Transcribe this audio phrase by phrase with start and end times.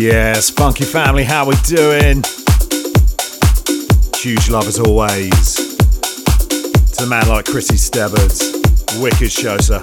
[0.00, 2.22] Yes, funky family, how we doing?
[4.14, 5.56] Huge love as always.
[6.92, 9.80] To a man like Chrissy Stebbers, wicked show, sir.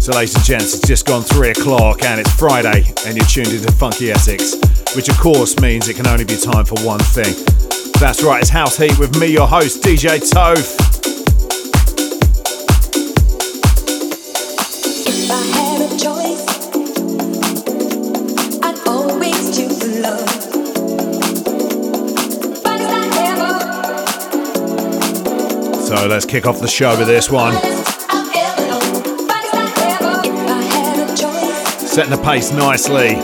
[0.00, 3.48] So, ladies and gents, it's just gone three o'clock and it's Friday, and you're tuned
[3.48, 4.54] into Funky Essex,
[4.96, 7.34] which of course means it can only be time for one thing.
[8.00, 10.87] That's right, it's House Heat with me, your host, DJ Toph.
[25.98, 27.54] So let's kick off the show with this one.
[31.88, 33.16] Setting the pace nicely.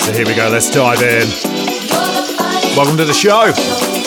[0.00, 1.26] So here we go, let's dive in.
[2.76, 3.99] Welcome to the show.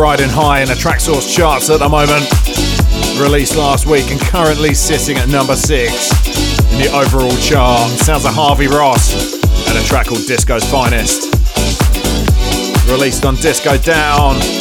[0.00, 2.24] Riding high in the Traxsource charts at the moment.
[3.20, 6.10] Released last week and currently sitting at number six
[6.72, 7.90] in the overall chart.
[8.00, 9.34] Sounds like Harvey Ross
[9.68, 11.28] and a track called Disco's Finest.
[12.88, 14.59] Released on Disco Down.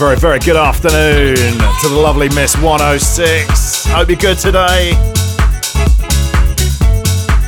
[0.00, 3.84] Very, very good afternoon to the lovely Miss 106.
[3.88, 4.92] Hope you're good today.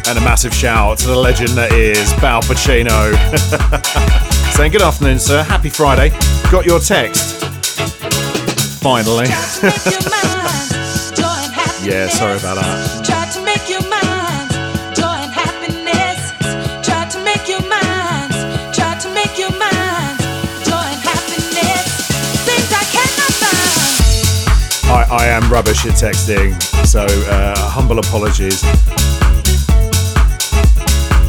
[0.06, 3.14] And a massive shout to the legend that is Bal Pacino.
[4.54, 5.43] Saying good afternoon, sir.
[5.43, 6.10] Happy Friday.
[6.50, 7.43] Got your text.
[8.82, 9.28] Finally.
[11.82, 13.21] yeah, sorry about that.
[25.12, 28.62] I am rubbish at texting, so uh, humble apologies.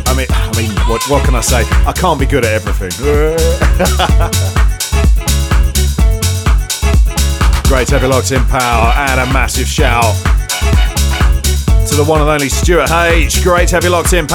[0.07, 1.65] I mean, I mean, what, what can I say?
[1.85, 2.91] I can't be good at everything.
[7.67, 10.15] Great to have you locked in, power, and a massive shout
[11.87, 13.43] to the one and only Stuart H.
[13.43, 14.27] Great to have you locked in,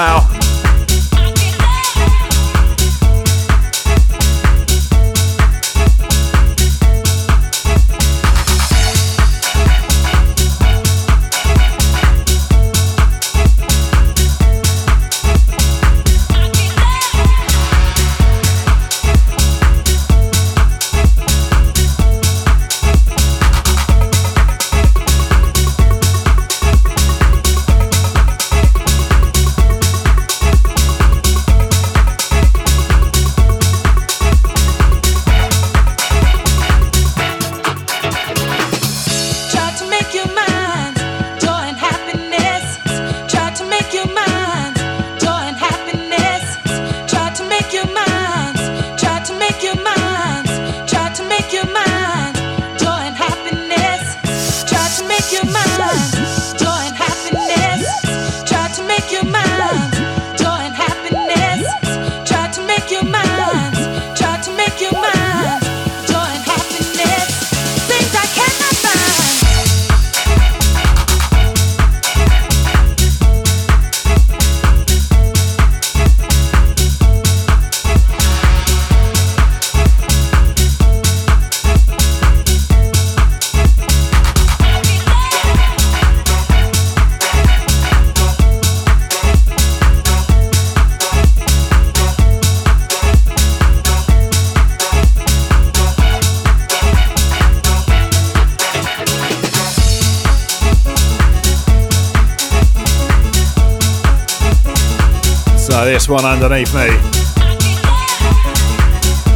[106.09, 106.89] one underneath me.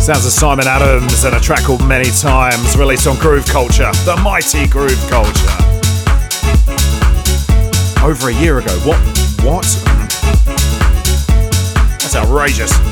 [0.01, 4.17] Sounds of Simon Adams and a track called Many Times, released on Groove Culture, the
[4.23, 5.33] mighty Groove Culture.
[8.05, 8.73] Over a year ago.
[8.81, 8.99] What?
[9.45, 9.67] What?
[11.99, 12.92] That's outrageous.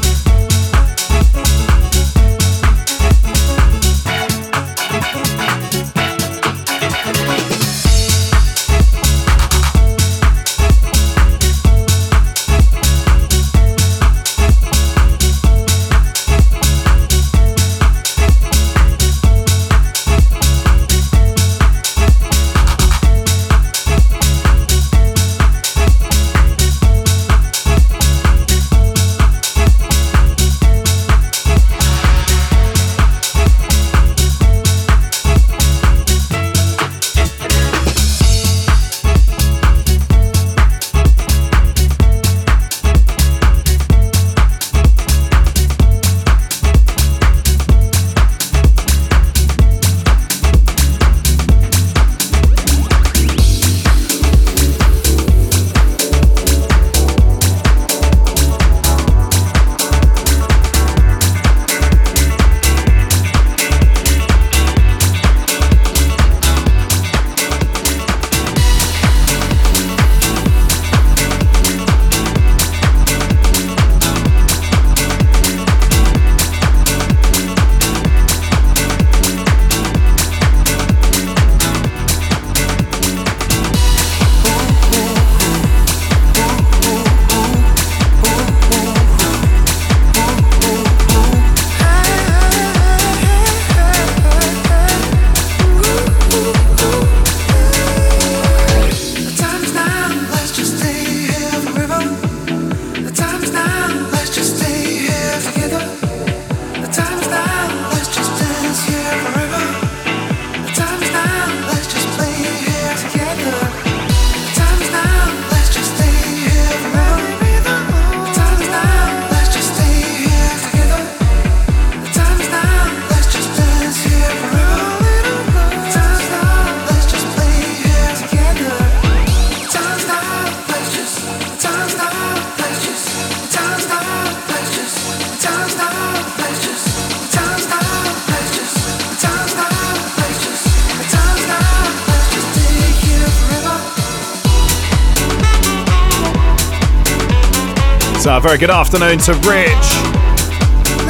[148.43, 149.75] Very good afternoon to Rich,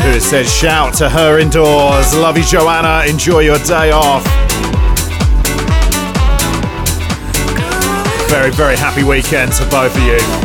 [0.03, 2.13] who says shout to her indoors.
[2.13, 3.05] Love you, Joanna.
[3.09, 4.25] Enjoy your day off.
[8.29, 10.40] Very, very happy weekend to both of you.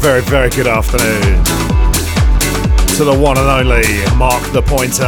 [0.00, 1.44] Very, very good afternoon
[2.96, 5.04] to the one and only Mark the Pointer.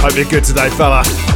[0.00, 1.31] Hope you're good today, fella.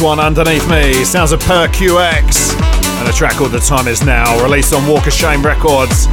[0.00, 2.54] One underneath me sounds of Per QX
[3.00, 6.06] and a track called The Time Is Now, released on Walk of Shame Records.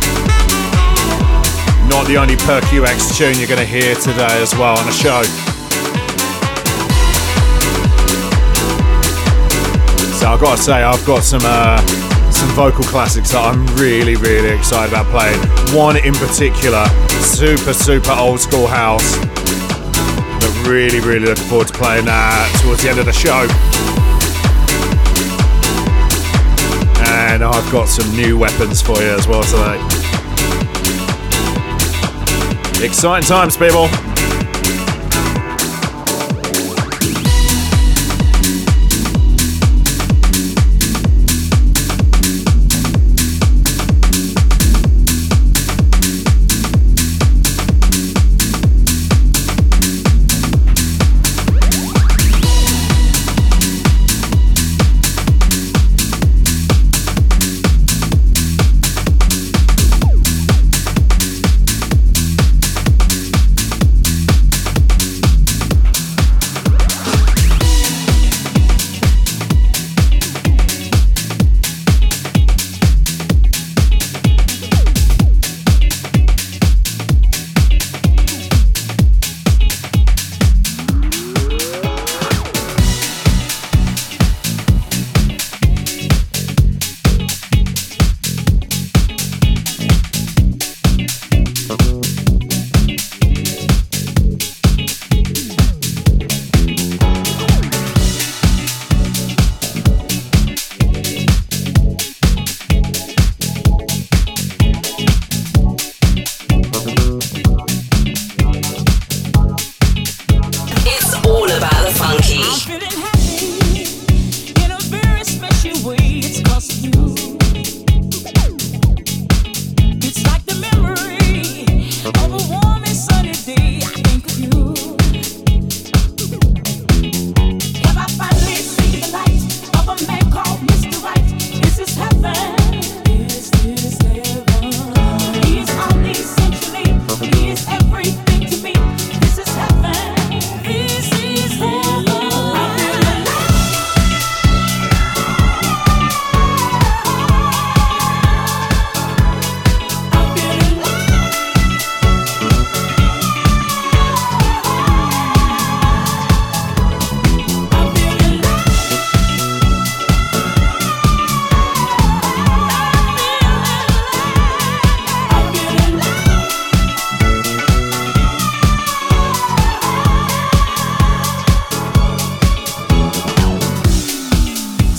[1.88, 4.92] Not the only Per QX tune you're going to hear today as well on the
[4.92, 5.22] show.
[10.18, 11.78] So I've got to say, I've got some uh,
[12.32, 15.40] some vocal classics that I'm really, really excited about playing.
[15.78, 16.88] One in particular,
[17.22, 19.16] super, super old school house
[20.68, 23.48] really, really looking forward to playing that towards the end of the show.
[27.08, 29.80] And I've got some new weapons for you as well today.
[32.86, 33.88] Exciting times, people.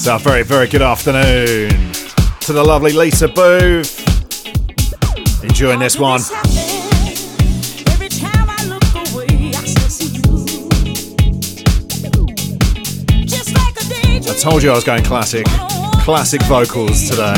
[0.08, 1.68] A very, very good afternoon
[2.40, 4.04] to the lovely Lisa Booth.
[5.42, 6.20] Enjoying this one.
[14.22, 15.44] I told you I was going classic.
[16.04, 17.34] Classic vocals today.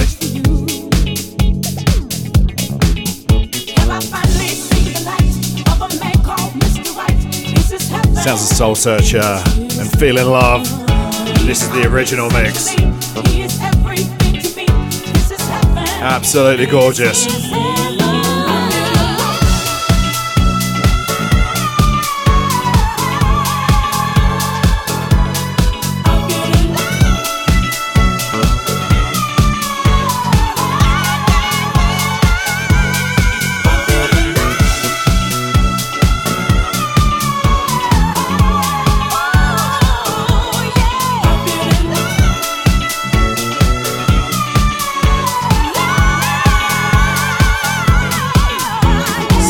[8.14, 10.77] Sounds a Soulsearcher and feeling love.
[11.48, 12.76] This is the original mix.
[16.02, 17.37] Absolutely gorgeous.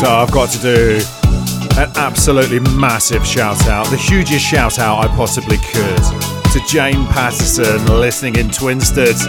[0.07, 1.01] I've got to do
[1.77, 5.97] an absolutely massive shout out, the hugest shout out I possibly could,
[6.53, 9.19] to Jane Patterson listening in Twinstead,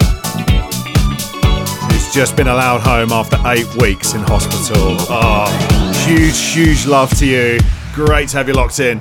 [1.91, 4.97] who's just been allowed home after eight weeks in hospital.
[5.09, 7.59] Oh, huge, huge love to you.
[7.95, 9.01] Great to have you locked in.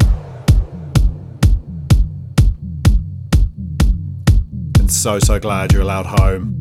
[4.80, 6.59] And so, so glad you're allowed home.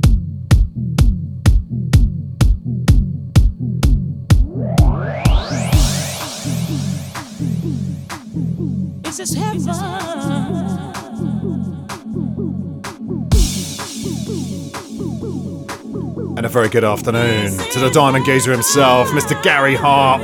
[16.36, 19.40] And a very good afternoon to the Diamond Geezer himself, Mr.
[19.42, 20.22] Gary Hart.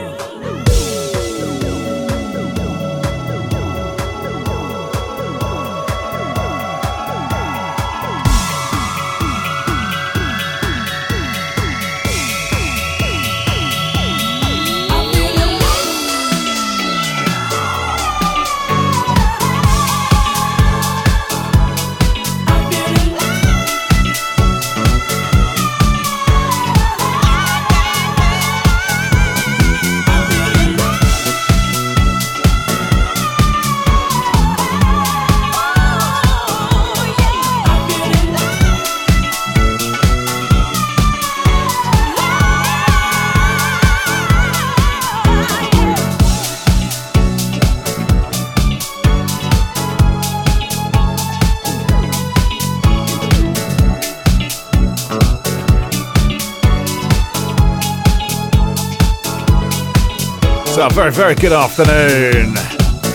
[60.74, 62.56] Very, very good afternoon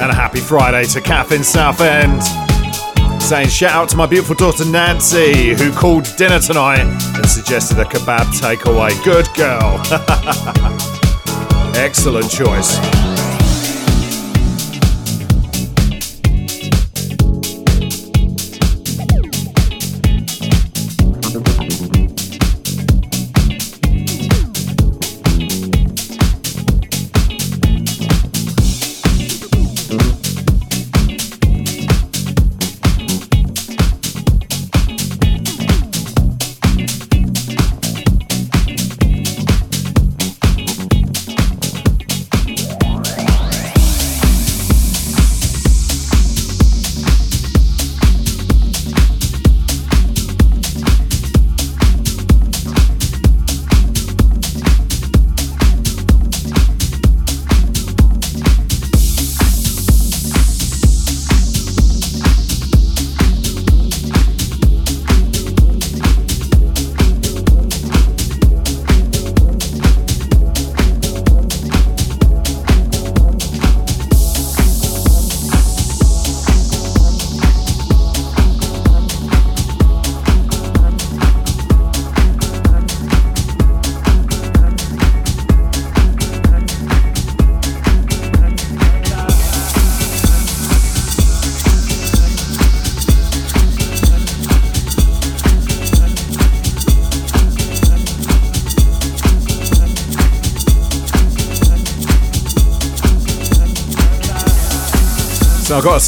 [0.01, 2.23] and a happy Friday to Kath in Southend.
[3.21, 7.83] Saying shout out to my beautiful daughter Nancy, who called dinner tonight and suggested a
[7.83, 8.91] kebab takeaway.
[9.03, 9.81] Good girl.
[11.75, 13.18] Excellent choice.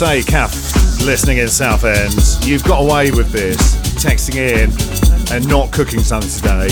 [0.01, 4.71] Say, Kath, listening in Southend, you've got away with this, texting in
[5.31, 6.69] and not cooking something today.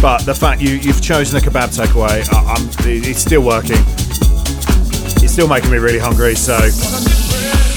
[0.00, 3.76] But the fact you, you've chosen a kebab takeaway, I, it's still working.
[5.22, 6.56] It's still making me really hungry, so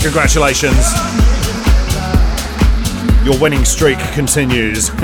[0.01, 0.93] congratulations.
[3.25, 4.87] Your winning streak continues.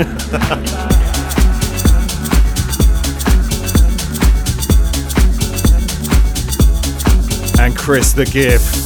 [7.60, 8.85] and Chris the Gift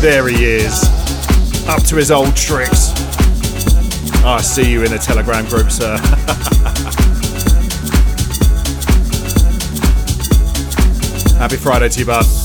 [0.00, 0.84] there he is.
[1.68, 2.92] Up to his old tricks.
[4.24, 5.96] I see you in the Telegram group, sir.
[11.38, 12.39] Happy Friday to you, bud.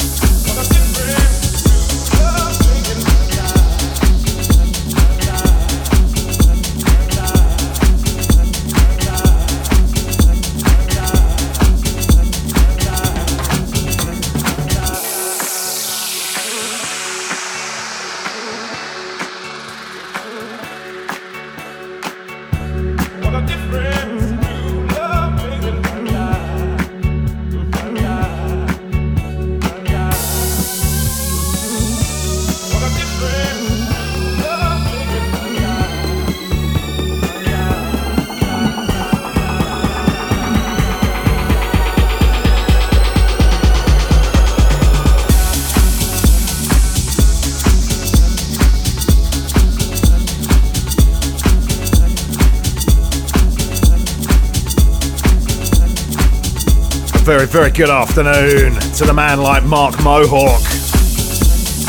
[57.55, 60.59] Very, good afternoon to the man like Mark Mohawk.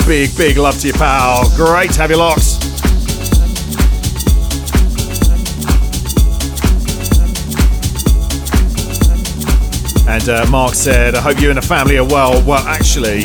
[0.07, 1.51] Big, big love to you, pal.
[1.57, 2.63] Great to have you locked.
[10.09, 13.25] And uh, Mark said, "I hope you and the family are well." Well, actually,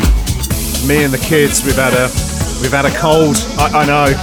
[0.87, 2.09] me and the kids, we've had a
[2.59, 3.35] we've had a cold.
[3.59, 4.13] I, I know.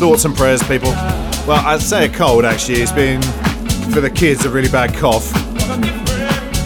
[0.00, 0.90] Thoughts and prayers, people.
[1.46, 2.44] Well, I'd say a cold.
[2.44, 3.22] Actually, it's been
[3.92, 5.29] for the kids a really bad cough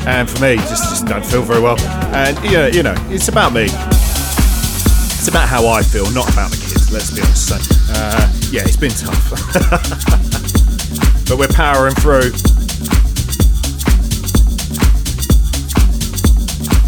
[0.06, 1.78] and for me, just just don't feel very well.
[2.14, 3.64] And yeah, you know, it's about me.
[3.64, 6.92] It's about how I feel, not about the kids.
[6.92, 7.48] Let's be honest.
[7.48, 7.56] So,
[7.94, 9.30] uh, yeah, it's been tough,
[11.28, 12.32] but we're powering through.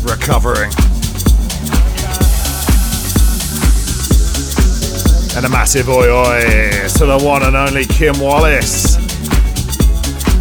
[0.04, 0.70] Recovering.
[5.36, 8.95] And a massive oi oi to the one and only Kim Wallace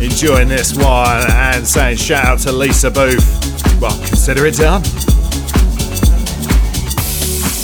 [0.06, 3.82] enjoying this one and saying shout out to Lisa Booth.
[3.82, 4.82] Well, consider it done.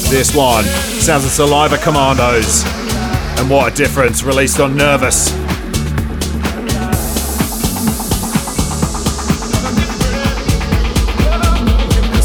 [0.10, 2.63] This one sounds of Saliva Commandos.
[3.39, 5.30] And what a difference, released on Nervous.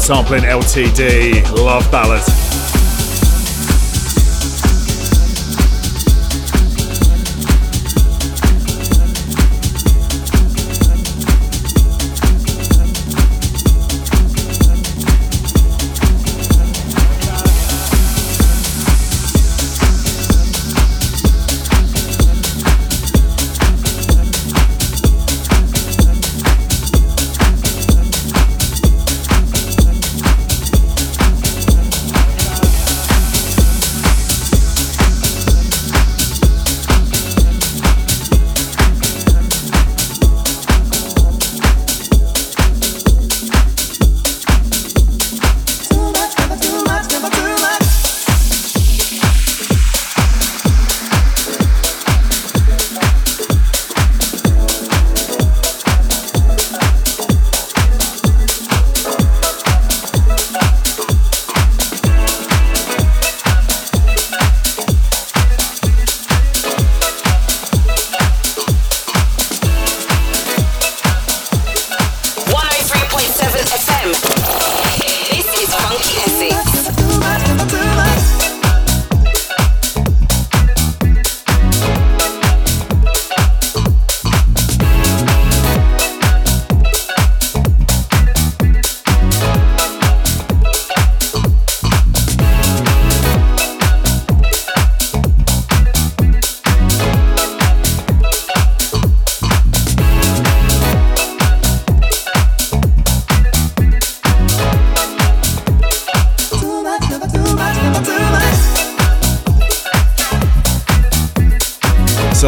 [0.03, 2.46] Sampling LTD, Love Ballad.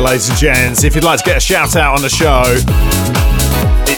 [0.09, 0.83] Ladies and gents.
[0.83, 2.41] If you'd like to get a shout out on the show,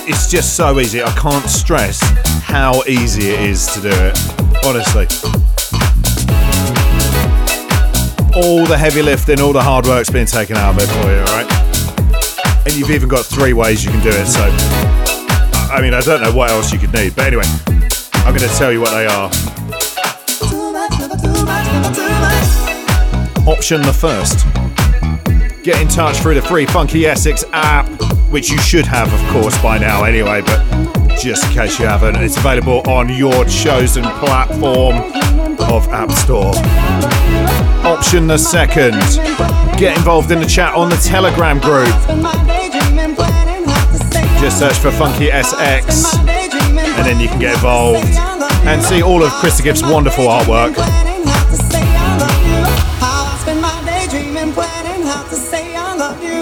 [0.06, 1.02] it's just so easy.
[1.02, 2.02] I can't stress
[2.42, 4.18] how easy it is to do it.
[4.66, 5.08] Honestly.
[8.36, 11.20] All the heavy lifting, all the hard work's been taken out of it for you,
[11.20, 12.66] alright?
[12.66, 14.44] And you've even got three ways you can do it, so.
[15.72, 17.48] I mean, I don't know what else you could need, but anyway,
[18.26, 19.32] I'm going to tell you what they are.
[23.48, 24.51] Option the first
[25.64, 27.88] get in touch through the free Funky Essex app,
[28.32, 30.62] which you should have, of course, by now anyway, but
[31.20, 34.96] just in case you haven't, it's available on your chosen platform
[35.72, 36.54] of App Store.
[37.86, 38.94] Option the second.
[39.80, 41.88] Get involved in the chat on the Telegram group.
[44.40, 46.18] Just search for Funky SX
[47.02, 48.06] and then you can get involved
[48.66, 51.11] and see all of Chris Gibbs' wonderful artwork.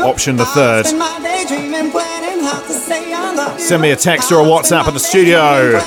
[0.10, 0.88] Option the third.
[3.60, 5.80] Send me a text or a WhatsApp at the studio.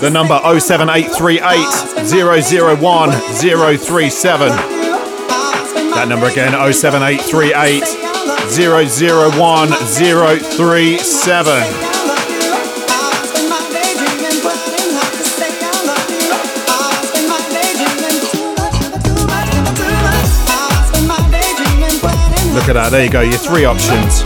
[0.00, 4.48] The number 07838 001 037.
[5.94, 7.84] That number again 07838
[8.50, 11.91] 001 037.
[22.52, 24.22] Look at that, there you go, your three options.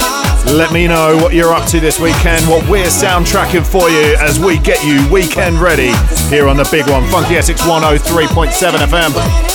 [0.52, 4.38] Let me know what you're up to this weekend, what we're soundtracking for you as
[4.38, 5.92] we get you weekend ready
[6.28, 9.45] here on the big one, Funky Essex 103.7 FM.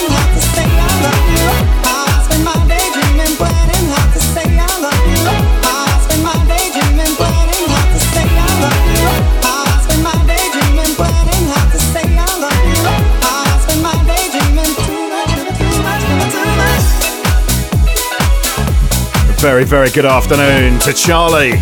[19.41, 21.53] Very, very good afternoon to Charlie.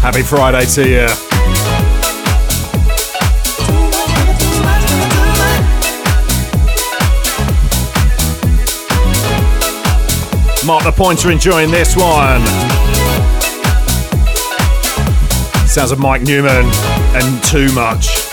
[0.00, 1.06] Happy Friday to you.
[10.66, 12.40] Mark the pointer enjoying this one.
[15.68, 16.70] Sounds of Mike Newman
[17.14, 18.23] and too much.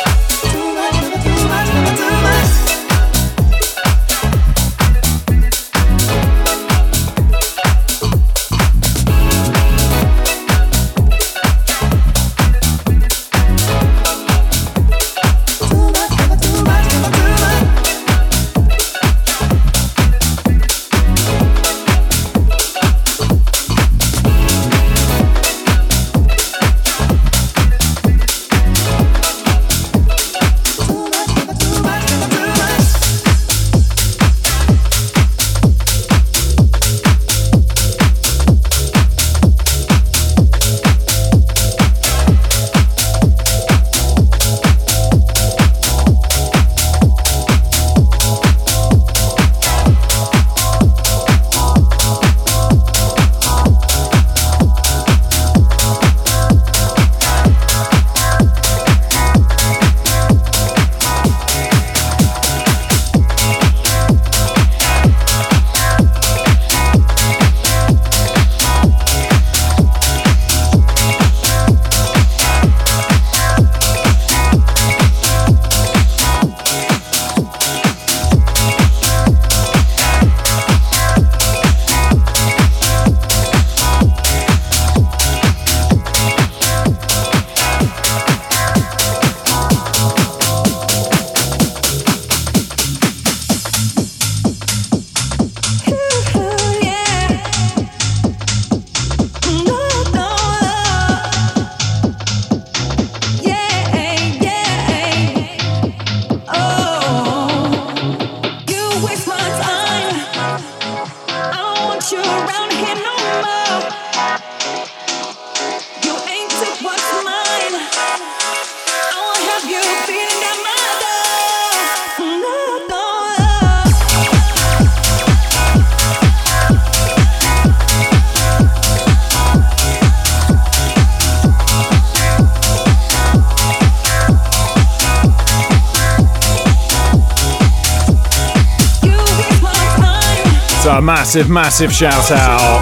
[141.00, 142.82] Massive, massive shout out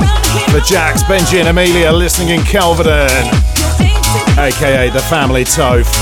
[0.49, 3.09] for Jax, Benji, and Amelia listening in Kelvedon,
[4.39, 5.93] aka the family Toph.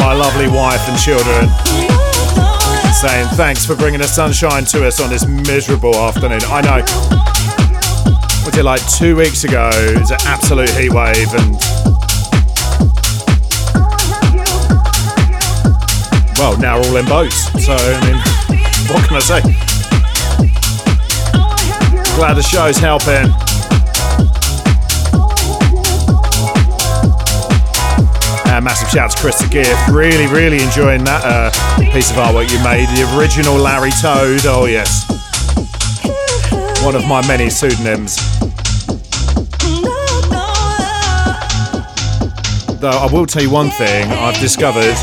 [0.00, 1.48] My lovely wife and children
[2.94, 6.40] saying thanks for bringing the sunshine to us on this miserable afternoon.
[6.46, 6.82] I know.
[8.44, 9.70] Was it like two weeks ago?
[9.72, 11.56] It was an absolute heat wave and.
[16.38, 17.44] Well, now we're all in boats.
[17.64, 18.16] So, I mean,
[18.90, 19.61] what can I say?
[22.16, 23.30] Glad the show's helping.
[28.46, 29.88] Uh, massive shout to Chris the Gift.
[29.88, 31.50] Really, really enjoying that uh,
[31.90, 32.86] piece of artwork you made.
[32.90, 34.44] The original Larry Toad.
[34.44, 35.08] Oh, yes.
[36.84, 38.16] One of my many pseudonyms.
[42.78, 44.96] Though I will tell you one thing I've discovered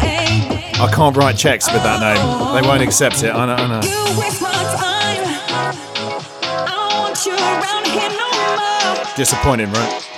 [0.80, 2.62] I can't write checks with that name.
[2.62, 3.34] They won't accept it.
[3.34, 3.56] I know.
[3.56, 4.48] I know.
[9.19, 10.09] Disappointing, right?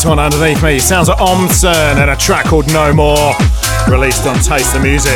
[0.00, 3.34] This one underneath me sounds like Omson and a track called No More,
[3.86, 5.12] released on Taste the Music.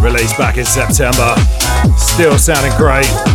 [0.00, 1.34] Released back in September,
[1.96, 3.33] still sounding great.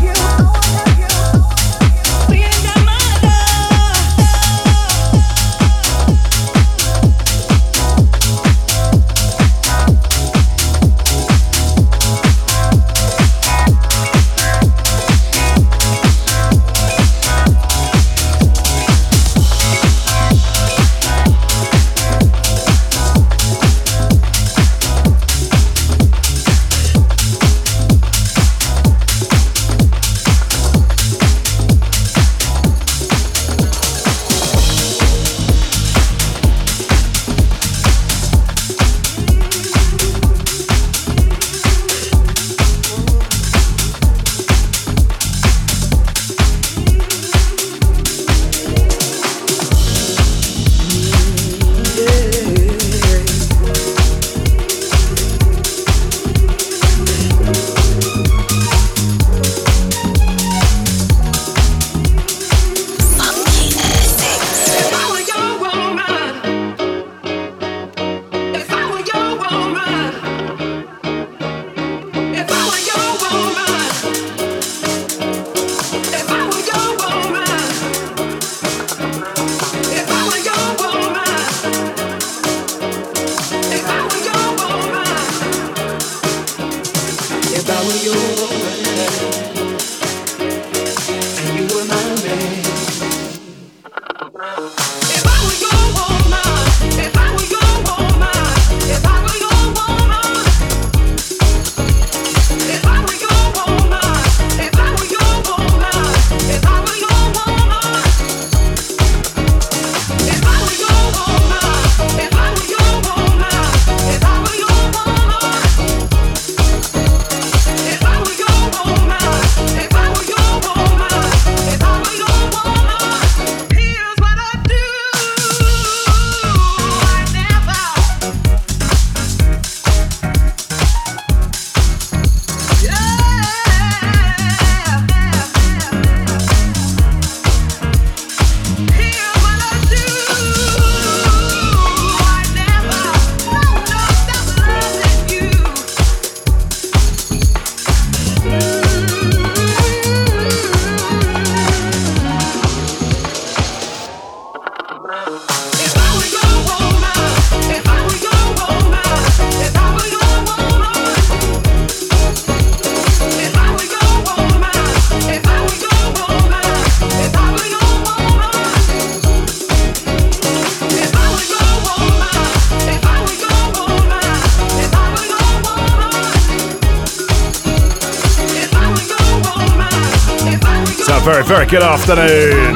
[181.70, 182.74] Good afternoon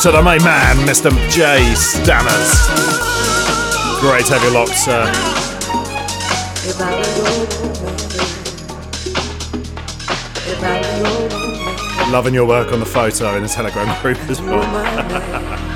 [0.00, 1.10] to the main man, Mr.
[1.28, 1.58] J.
[1.74, 2.54] Stanners.
[4.00, 5.04] Great heavy lock, sir.
[12.12, 15.64] Loving your work on the photo in the Telegram group as well.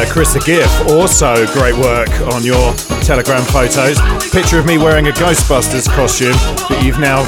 [0.00, 2.72] uh, Chris the GIF, also great work on your
[3.02, 4.00] Telegram photos.
[4.30, 6.32] Picture of me wearing a Ghostbusters costume
[6.68, 7.22] that you've now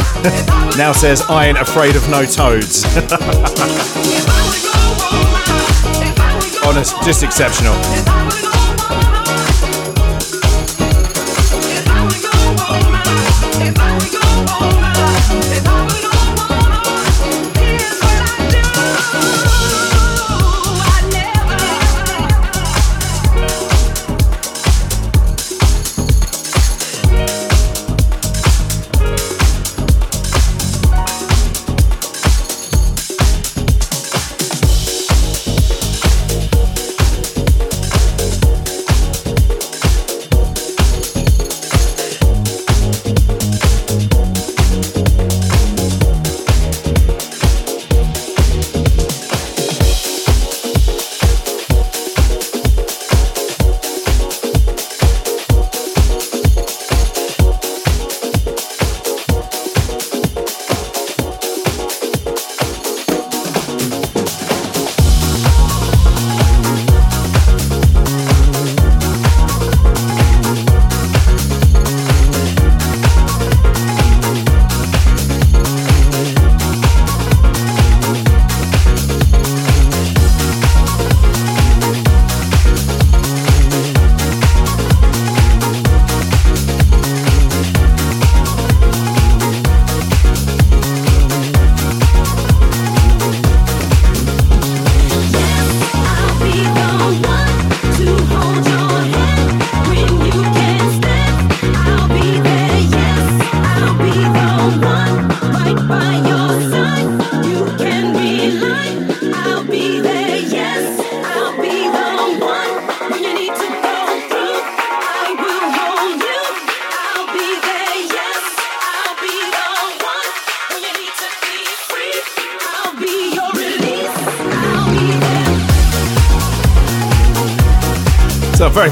[0.77, 2.85] now says I ain't afraid of no toads.
[6.65, 7.75] Honest, just exceptional.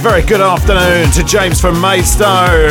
[0.02, 2.70] Very good afternoon to James from Maidstone.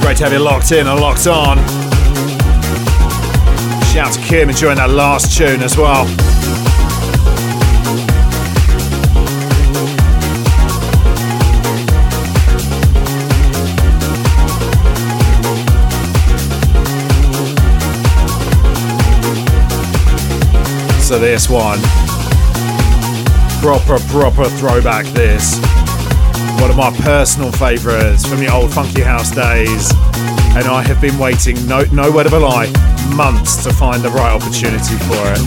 [0.00, 1.58] Great to have you locked in and locked on.
[3.92, 6.06] Shout to Kim enjoying that last tune as well.
[21.02, 21.78] So this one
[23.64, 25.58] proper, proper throwback this.
[26.60, 29.90] One of my personal favourites from the old Funky House days.
[30.54, 32.70] And I have been waiting, no, no word of a lie,
[33.16, 35.40] months to find the right opportunity for it.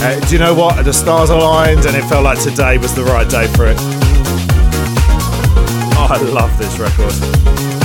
[0.00, 0.82] Uh, do you know what?
[0.82, 3.76] The stars aligned and it felt like today was the right day for it.
[5.98, 7.79] Oh, I love this record.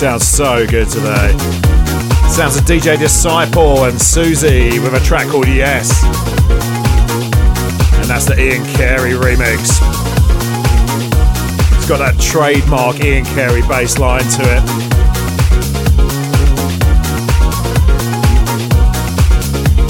[0.00, 1.36] Sounds so good today.
[2.30, 6.02] Sounds of DJ Disciple and Suzy with a track called Yes.
[7.96, 9.78] And That's the Ian Carey remix.
[11.76, 14.62] It's got that trademark Ian Carey bass line to it.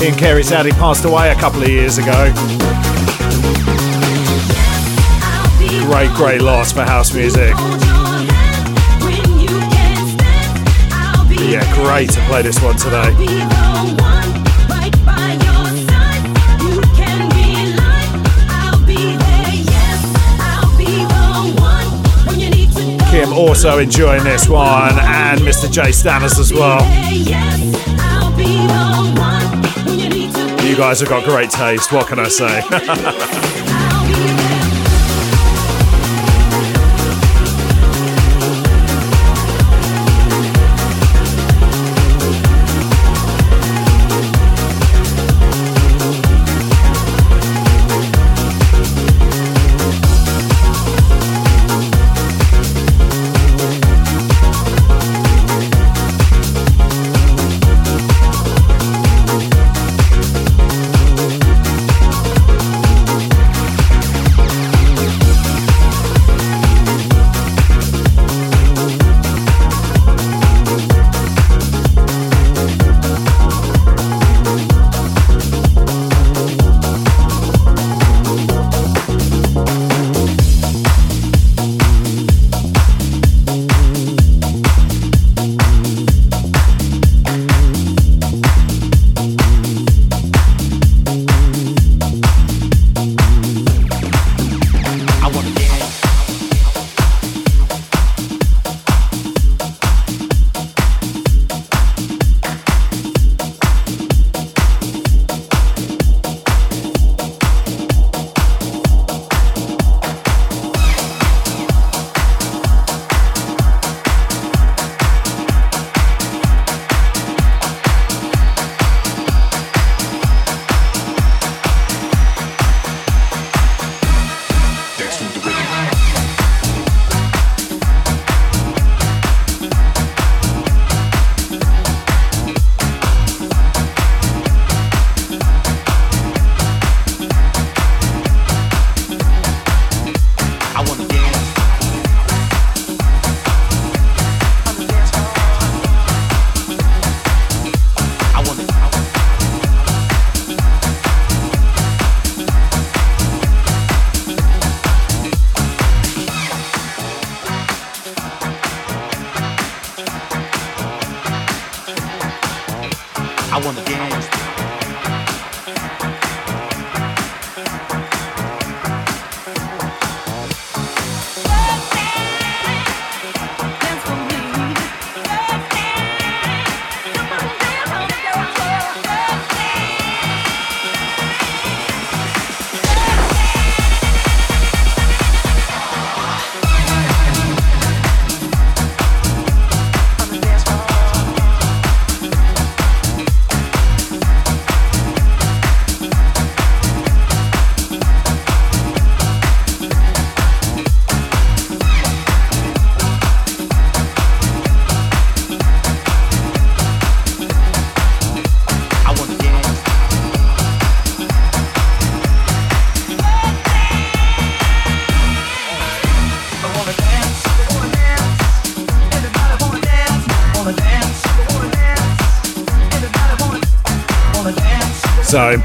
[0.03, 2.33] Ian Carey sadly passed away a couple of years ago.
[5.87, 7.55] Great, great loss for house music.
[11.85, 13.11] Great to play this one today.
[23.11, 25.71] Kim also enjoying this one, and Mr.
[25.71, 26.81] J Stanners as well.
[30.65, 33.57] You guys have got great taste, what can I say?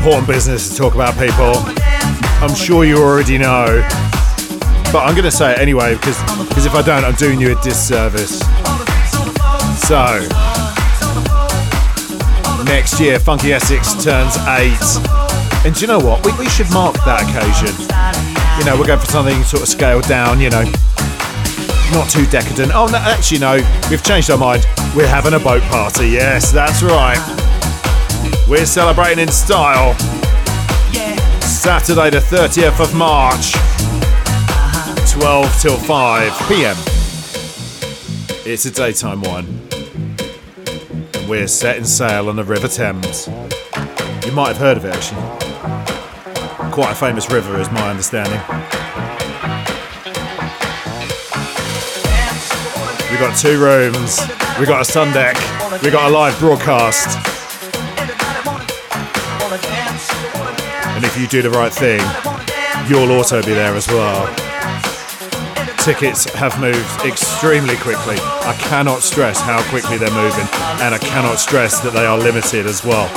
[0.05, 1.53] important business to talk about, people.
[2.45, 3.81] I'm sure you already know.
[4.93, 7.57] But I'm going to say it anyway because because if I don't, I'm doing you
[7.57, 8.37] a disservice.
[9.81, 10.21] So,
[12.65, 15.65] next year, Funky SX turns eight.
[15.65, 16.23] And do you know what?
[16.23, 17.73] We, we should mark that occasion.
[18.59, 20.65] You know, we're going for something sort of scaled down, you know,
[21.97, 22.73] not too decadent.
[22.75, 23.55] Oh, no, actually, no,
[23.89, 24.67] we've changed our mind.
[24.95, 26.09] We're having a boat party.
[26.09, 27.34] Yes, that's right.
[28.47, 29.95] We're celebrating in style.
[31.41, 33.53] Saturday, the 30th of March,
[35.11, 36.75] 12 till 5 pm.
[38.45, 39.47] It's a daytime one.
[41.15, 43.27] And we're setting sail on the River Thames.
[44.23, 45.21] You might have heard of it actually.
[46.71, 48.39] Quite a famous river, is my understanding.
[53.09, 54.19] We've got two rooms,
[54.59, 55.35] we've got a sun deck,
[55.81, 57.24] we've got a live broadcast.
[61.15, 62.01] If you do the right thing,
[62.89, 64.27] you'll also be there as well.
[65.77, 68.17] Tickets have moved extremely quickly.
[68.19, 70.45] I cannot stress how quickly they're moving,
[70.81, 73.07] and I cannot stress that they are limited as well.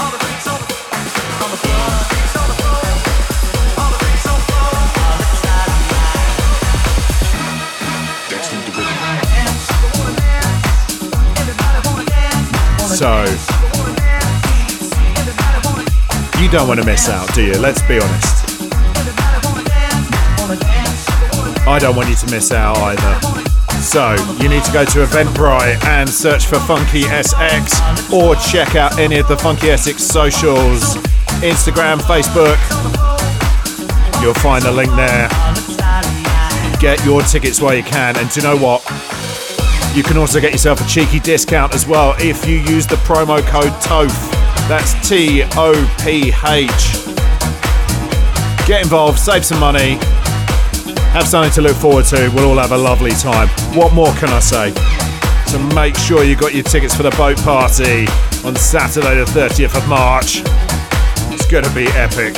[12.95, 13.68] So,
[16.41, 17.59] you don't want to miss out, do you?
[17.59, 18.63] Let's be honest.
[21.67, 23.21] I don't want you to miss out either.
[23.81, 28.99] So, you need to go to Eventbrite and search for Funky SX or check out
[28.99, 30.97] any of the Funky SX socials
[31.43, 32.59] Instagram, Facebook.
[34.23, 35.29] You'll find the link there.
[36.81, 38.17] Get your tickets while you can.
[38.17, 38.83] And do you know what?
[39.97, 43.41] You can also get yourself a cheeky discount as well if you use the promo
[43.47, 44.38] code TOPH.
[44.69, 45.73] That's T O
[46.05, 47.09] P H.
[48.67, 49.95] Get involved, save some money,
[51.13, 52.31] have something to look forward to.
[52.35, 53.49] We'll all have a lovely time.
[53.75, 54.75] What more can I say?
[55.47, 58.07] So make sure you got your tickets for the boat party
[58.45, 60.43] on Saturday, the 30th of March.
[61.33, 62.37] It's going to be epic.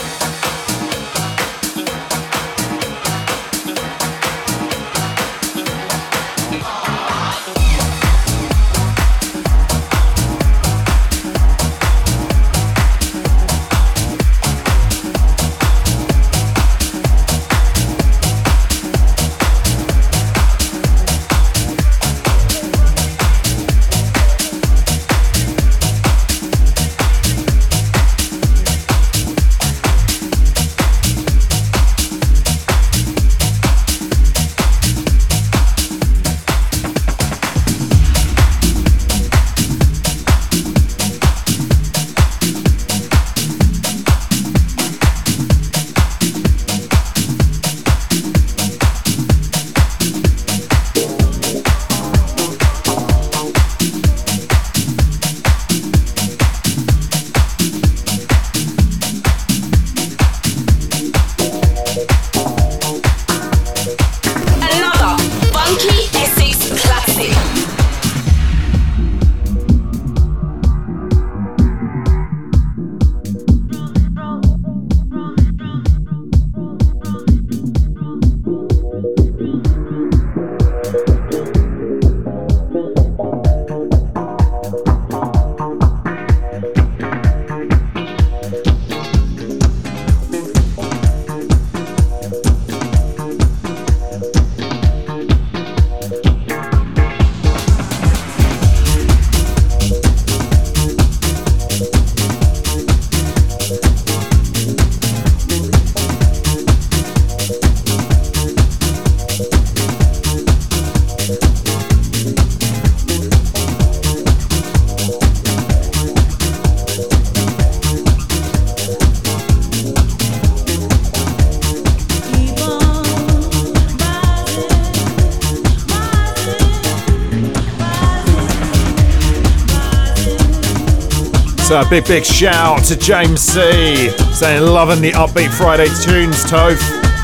[131.80, 134.10] A big, big shout to James C.
[134.34, 136.78] saying, loving the upbeat Friday tunes, Toph.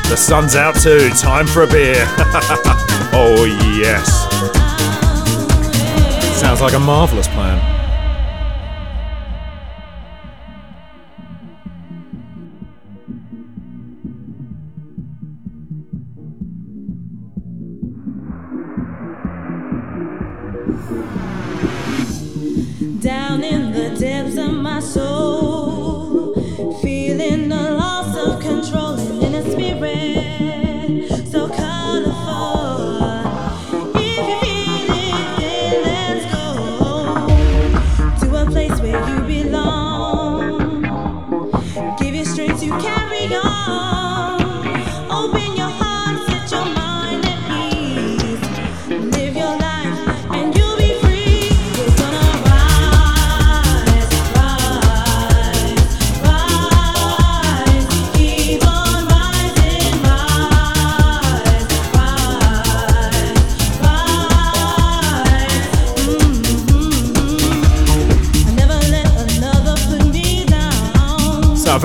[0.09, 1.11] The sun's out too.
[1.11, 2.03] Time for a beer.
[3.13, 3.45] oh,
[3.79, 4.25] yes.
[6.41, 7.76] Sounds like a marvellous plan.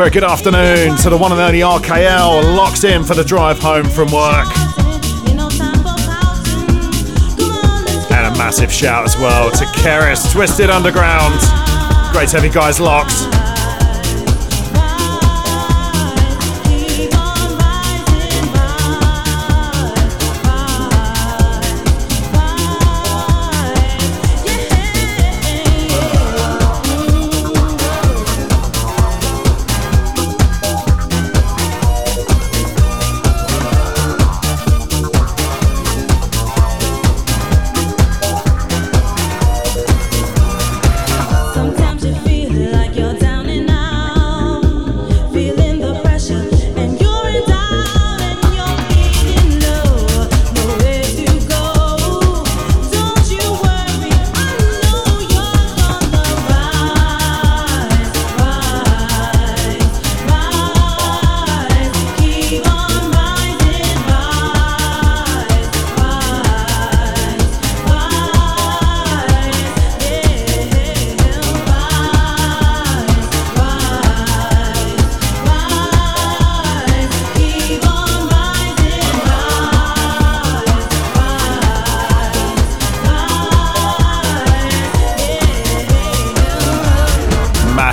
[0.03, 3.85] Very good afternoon to the one and only RKL, locked in for the drive home
[3.85, 4.49] from work.
[8.11, 11.39] And a massive shout as well to Keris, Twisted Underground.
[12.11, 13.42] Great to have you guys locked.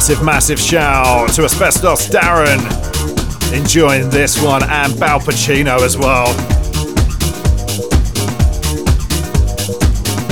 [0.10, 2.58] Massive, massive shout to Asbestos Darren
[3.54, 6.26] enjoying this one and Bal Pacino as well.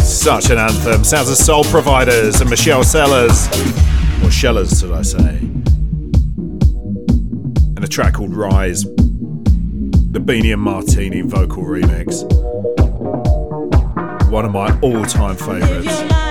[0.01, 1.03] Such an anthem.
[1.03, 3.47] Sounds of Soul Providers and Michelle Sellers.
[4.23, 5.37] Or Shellers, should I say.
[7.75, 8.83] And a track called Rise.
[8.83, 12.23] The Bini and Martini vocal remix.
[14.31, 16.26] One of my all time favourites.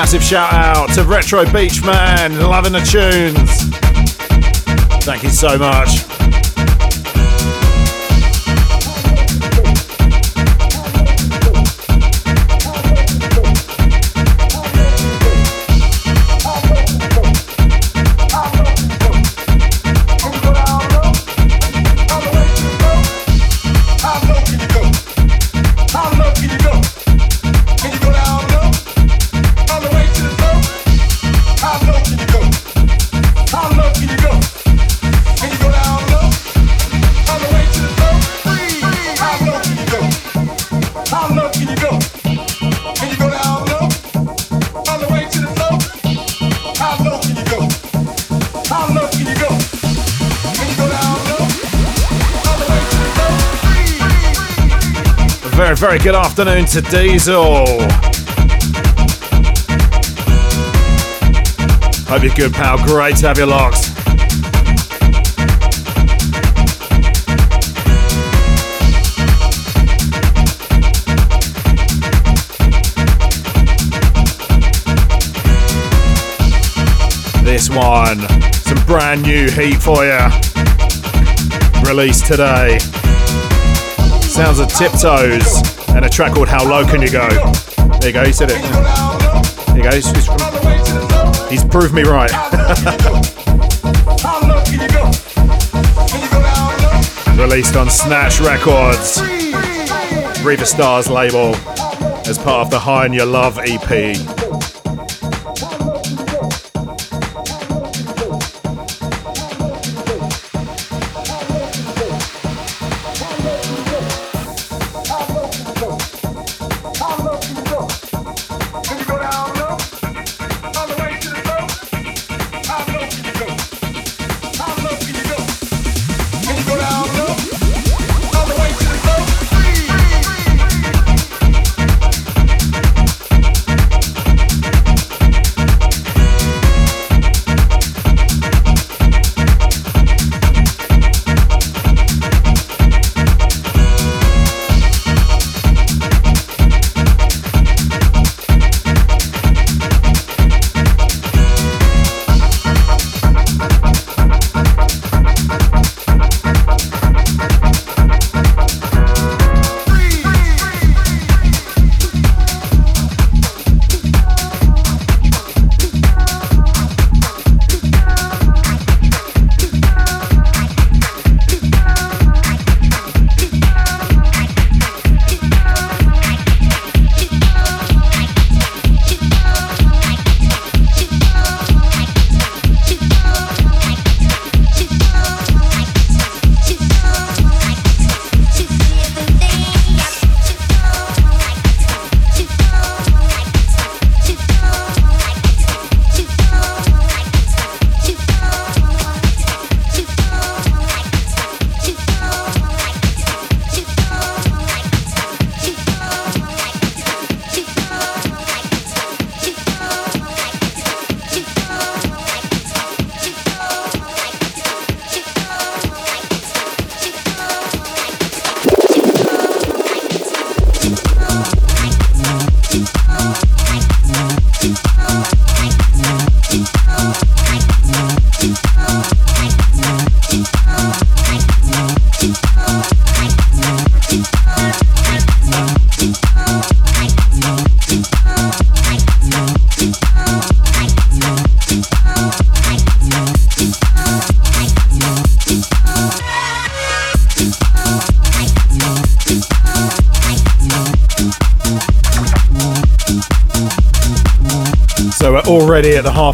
[0.00, 3.68] Massive shout out to Retro Beach Man, loving the tunes.
[5.04, 6.19] Thank you so much.
[55.80, 57.64] Very good afternoon to Diesel.
[62.06, 62.76] Hope you're good, pal.
[62.84, 63.86] Great to have you locked.
[77.42, 78.18] This one,
[78.52, 80.28] some brand new heat for you.
[81.88, 82.78] Released today.
[84.20, 87.28] Sounds of Tiptoes and a track called How Low Can You Go.
[88.00, 88.60] There you go, he said it.
[89.66, 90.26] There you go, he's, he's,
[91.50, 92.30] he's proved me right.
[97.38, 99.20] Released on Snatch Records,
[100.44, 101.54] Riva Starr's label,
[102.26, 104.39] as part of the High on Your Love EP.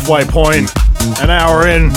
[0.07, 0.71] Halfway point.
[1.21, 1.89] An hour in.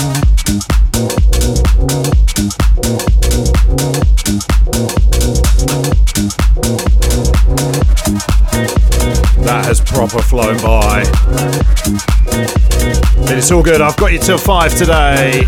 [9.44, 11.04] That has proper flown by.
[13.26, 13.80] But it's all good.
[13.80, 15.42] I've got you till five today.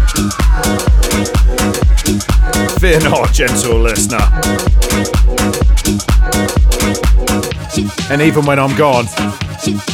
[2.78, 4.18] Fear not, gentle listener.
[8.10, 9.06] And even when I'm gone,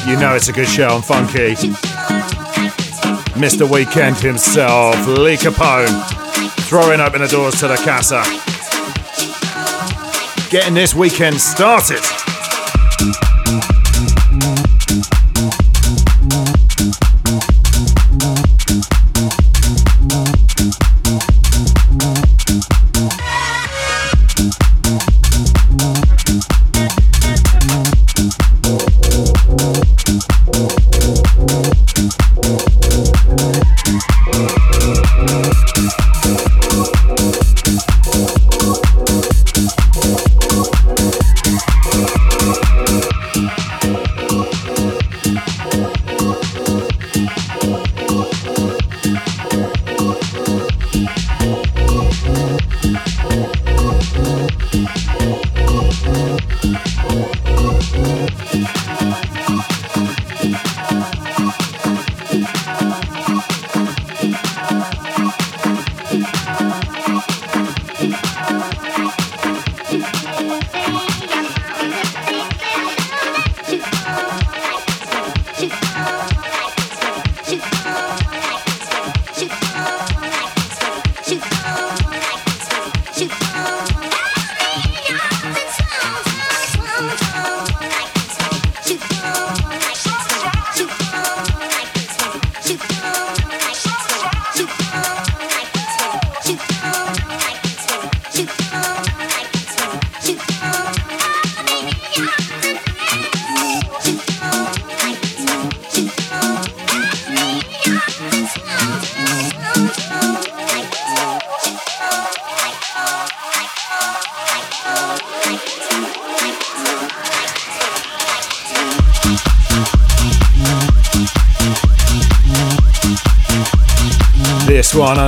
[0.06, 1.54] you know it's a good show and funky.
[3.38, 3.70] Mr.
[3.70, 5.86] Weekend himself, Lee Capone,
[6.62, 8.20] throwing open the doors to the casa.
[10.50, 12.27] Getting this weekend started.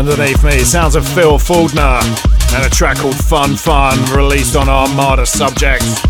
[0.00, 0.60] Underneath me.
[0.60, 2.00] Sounds of Phil Fuldner
[2.54, 6.09] and a track called Fun Fun, released on Armada Subjekt.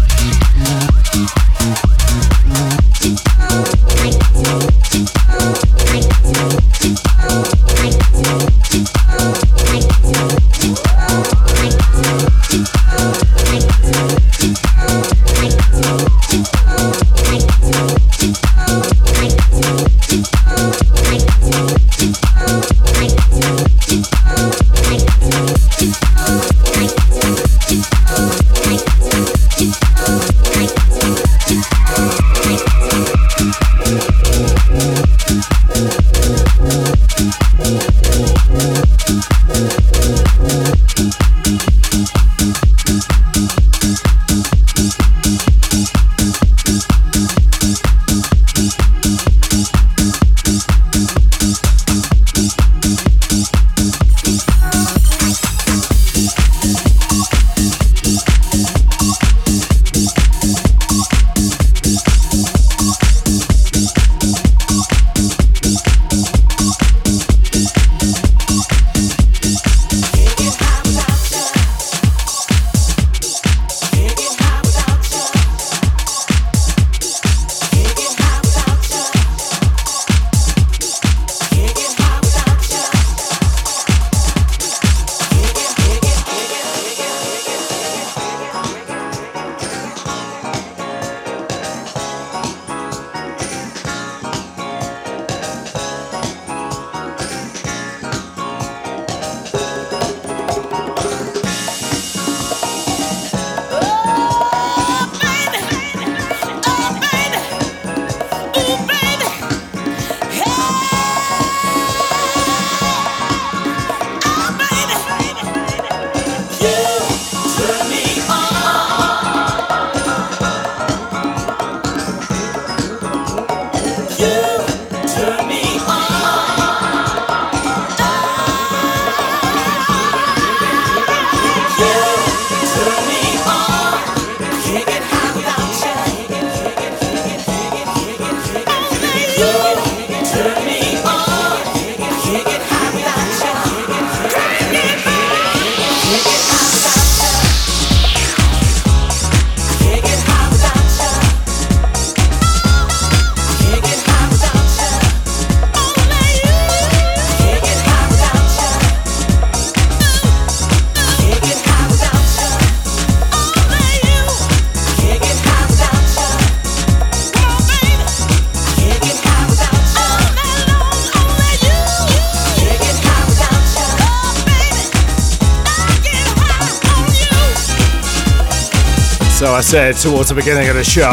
[179.70, 181.06] Said towards the beginning of the show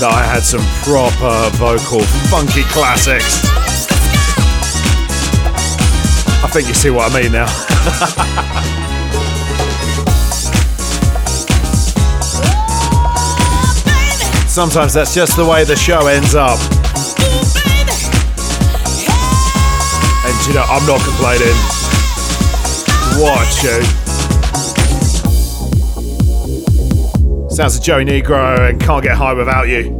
[0.00, 2.00] that I had some proper vocal
[2.32, 3.44] funky classics.
[6.42, 7.44] I think you see what I mean now.
[14.48, 16.58] Sometimes that's just the way the show ends up.
[20.24, 21.52] And you know, I'm not complaining.
[23.20, 24.07] Watch you.
[27.58, 29.96] Sounds of Joey Negro and Can't Get High Without You.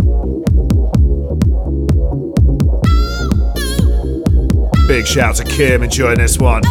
[4.87, 6.63] Big shout to Kim enjoying this one.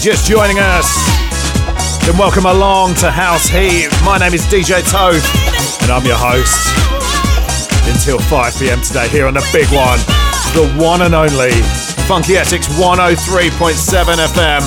[0.00, 0.88] Just joining us,
[2.06, 3.90] then welcome along to House Heat.
[4.02, 5.20] My name is DJ Toph,
[5.82, 6.56] and I'm your host
[7.86, 9.98] until 5 pm today here on the big one,
[10.56, 11.52] the one and only
[12.08, 14.62] Funky SX 103.7 FM.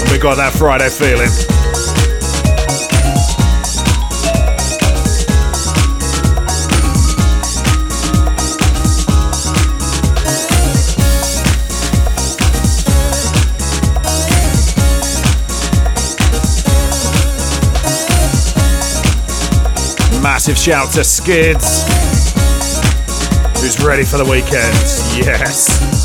[0.00, 1.28] And we got that Friday feeling.
[20.22, 21.82] Massive shout to Skids,
[23.60, 24.72] who's ready for the weekend.
[25.18, 26.01] Yes.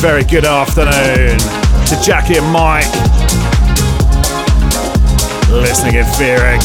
[0.00, 1.38] Very, good afternoon
[1.86, 2.84] to Jackie and Mike.
[5.50, 6.60] Listening and fearing.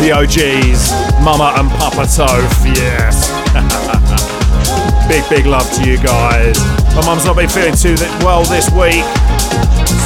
[0.00, 0.90] The OGs,
[1.22, 3.30] Mama and Papa Toph, yes.
[5.08, 6.58] big, big love to you guys.
[6.94, 9.04] My mum's not been feeling too well this week,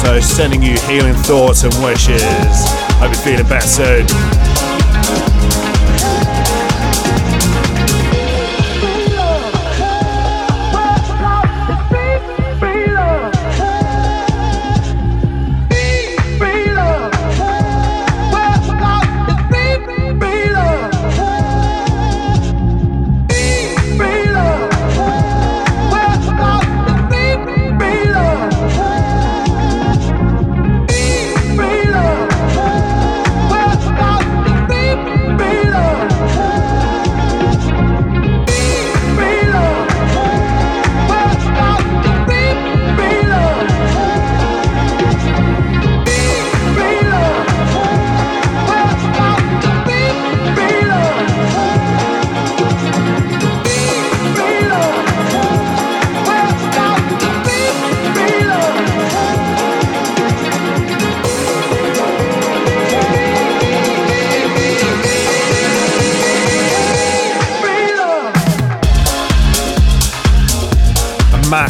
[0.01, 2.21] so sending you healing thoughts and wishes.
[2.99, 4.05] Hope you're feeling better soon.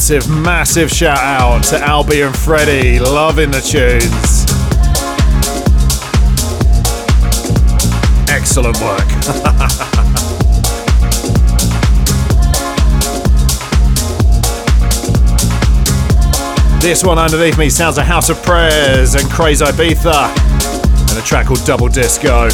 [0.01, 2.99] Massive, massive shout out to Albie and Freddie.
[2.99, 4.47] Loving the tunes.
[8.27, 8.97] Excellent work.
[16.81, 20.35] this one underneath me sounds a House of Prayers and Crazibiza
[21.11, 22.49] and a track called Double Disco.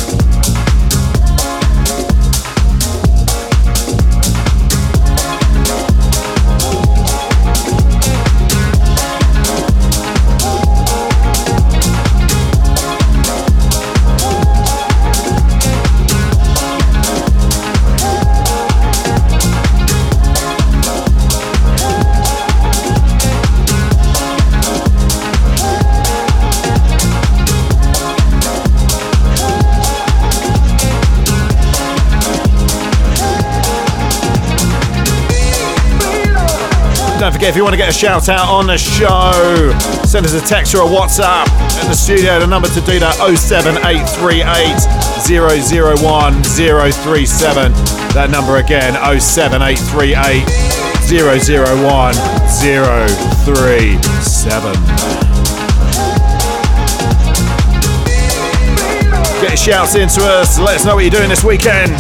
[37.38, 39.31] Forget, if you want to get a shout out on the show,
[40.07, 41.45] send us a text or a WhatsApp
[41.84, 42.39] in the studio.
[42.39, 44.41] The number to do that 07838
[45.22, 47.73] 001 037.
[48.18, 50.49] That number again 07838
[51.05, 52.18] 001
[52.57, 54.73] 037.
[59.38, 60.57] Get your shouts into us.
[60.57, 61.93] Let us know what you're doing this weekend.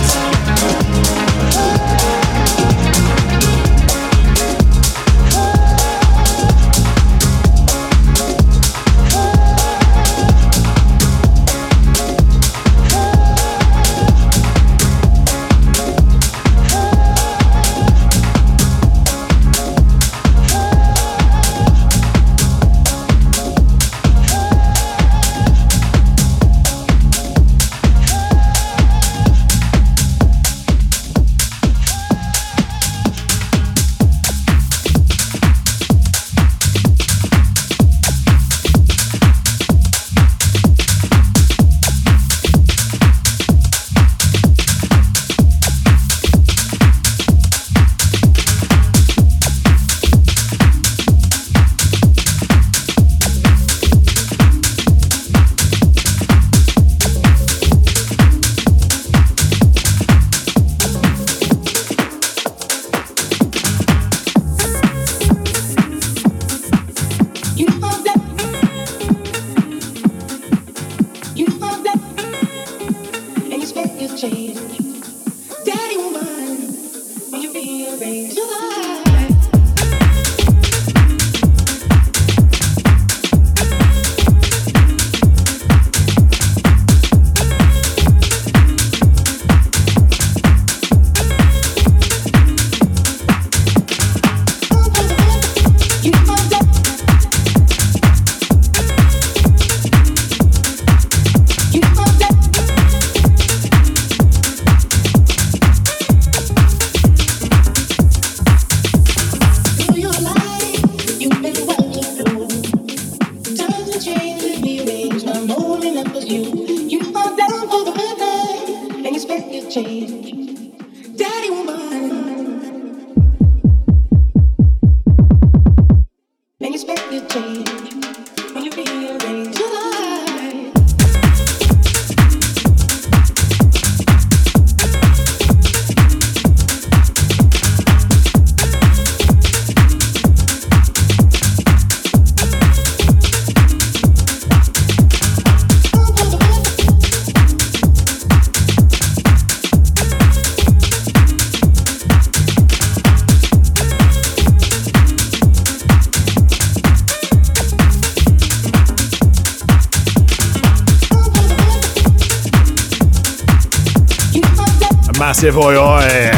[165.47, 166.31] Massive oi oi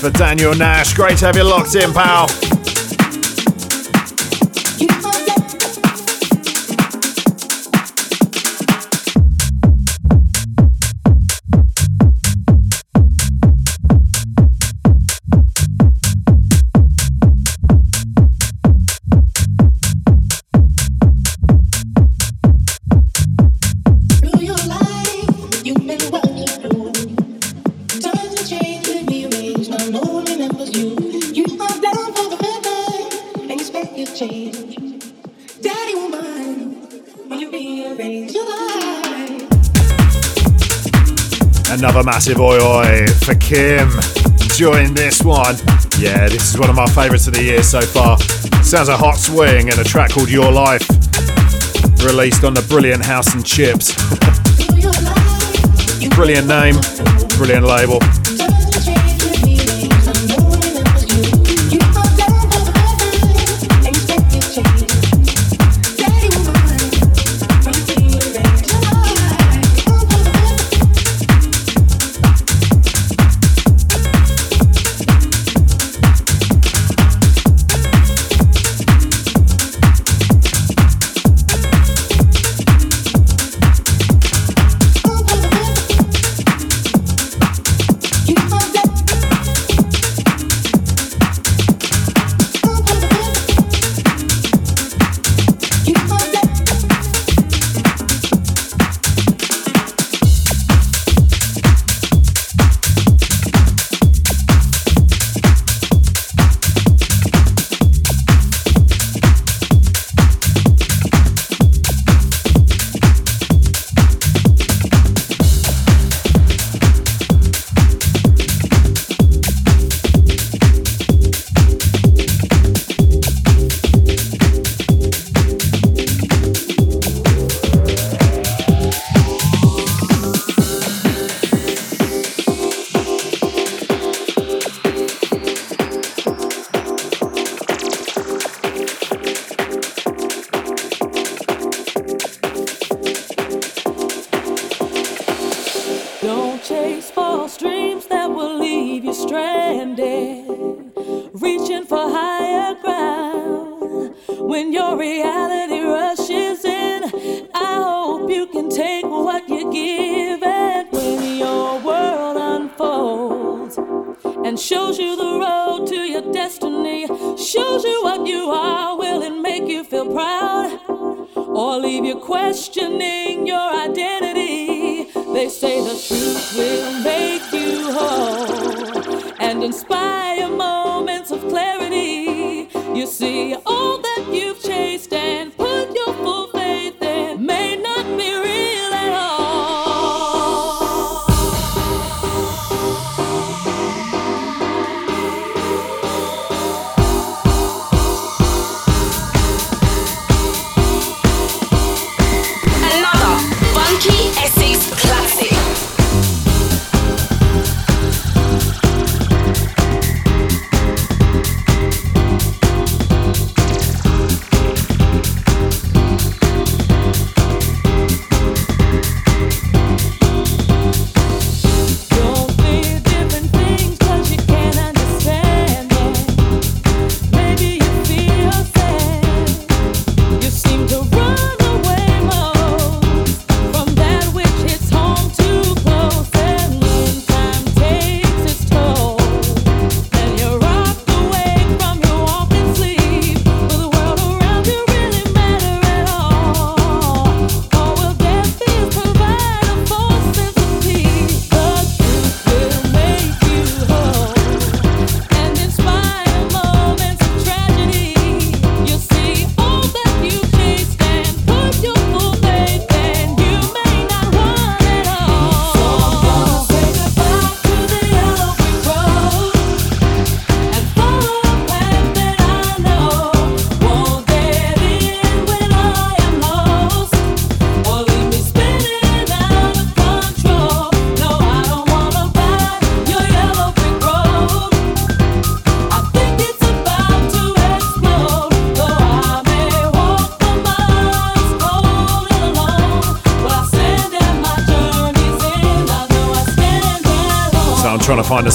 [0.00, 0.94] for Daniel Nash.
[0.94, 2.53] Great to have you locked in, pal.
[41.80, 43.88] Massive oi oi for Kim.
[44.42, 45.56] Enjoying this one.
[45.98, 48.16] Yeah, this is one of my favourites of the year so far.
[48.62, 50.88] Sounds a Hotswing and a track called Your Life.
[52.04, 53.92] Released on the brilliant House and Chips.
[56.14, 56.76] brilliant name,
[57.36, 57.98] brilliant label.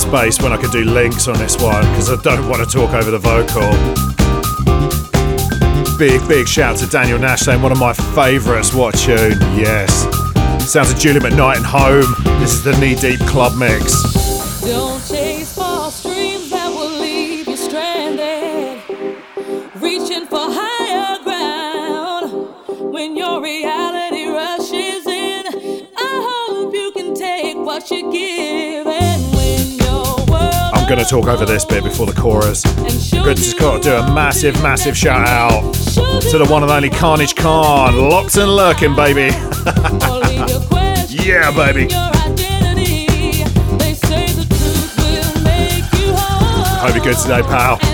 [0.09, 2.93] Space when I could do links on this one because I don't want to talk
[2.93, 3.69] over the vocal.
[5.99, 8.73] Big, big shout to Daniel Nash saying one of my favourites.
[8.73, 9.39] What tune?
[9.55, 9.91] Yes.
[10.67, 12.11] Sounds of Julie McKnight and Home.
[12.39, 14.18] This is the Knee Deep Club Mix.
[31.09, 32.61] Talk over this bit before the chorus.
[33.11, 36.91] But just got to do a massive, massive shout out to the one and only
[36.91, 37.97] Carnage Khan.
[37.97, 39.33] Locked and lurking, baby.
[41.09, 41.87] yeah, baby.
[46.79, 47.88] Hope you're good today, pal.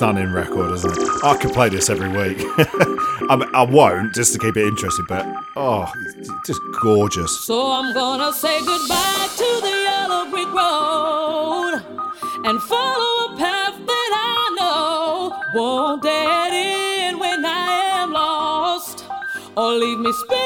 [0.00, 1.08] Stunning record, isn't it?
[1.22, 2.38] I could play this every week.
[2.40, 7.44] I, mean, um, I won't, just to keep it interesting, but oh, it's just gorgeous.
[7.44, 11.82] So I'm gonna say goodbye to the yellow brick road
[12.46, 19.04] and follow a path that I know won't dead end when I am lost
[19.54, 20.39] or leave me spinning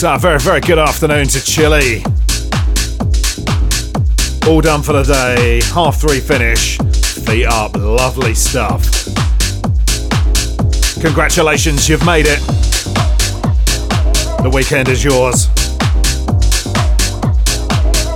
[0.00, 2.02] So, a very, very good afternoon to Chile.
[4.48, 5.60] All done for the day.
[5.74, 6.78] Half three finish.
[7.26, 7.76] feet up.
[7.76, 8.82] Lovely stuff.
[11.02, 12.40] Congratulations, you've made it.
[14.42, 15.48] The weekend is yours.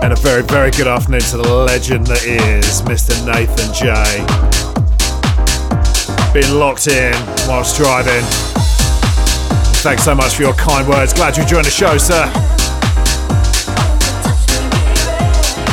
[0.02, 3.12] And a very, very good afternoon to the legend that is Mr.
[3.26, 4.24] Nathan J.
[6.32, 7.12] Been locked in
[7.46, 8.24] whilst driving.
[9.84, 11.12] Thanks so much for your kind words.
[11.12, 12.24] Glad you joined the show, sir.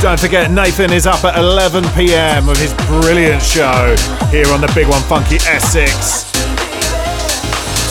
[0.02, 3.96] Don't forget, Nathan is up at 11 pm with his brilliant show
[4.30, 6.28] here on the Big One Funky SX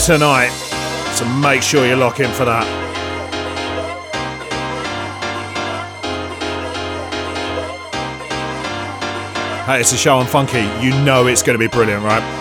[0.05, 0.51] tonight.
[1.15, 2.67] So make sure you lock in for that.
[9.65, 10.69] Hey, it's a show on Funky.
[10.85, 12.40] You know it's going to be brilliant, right?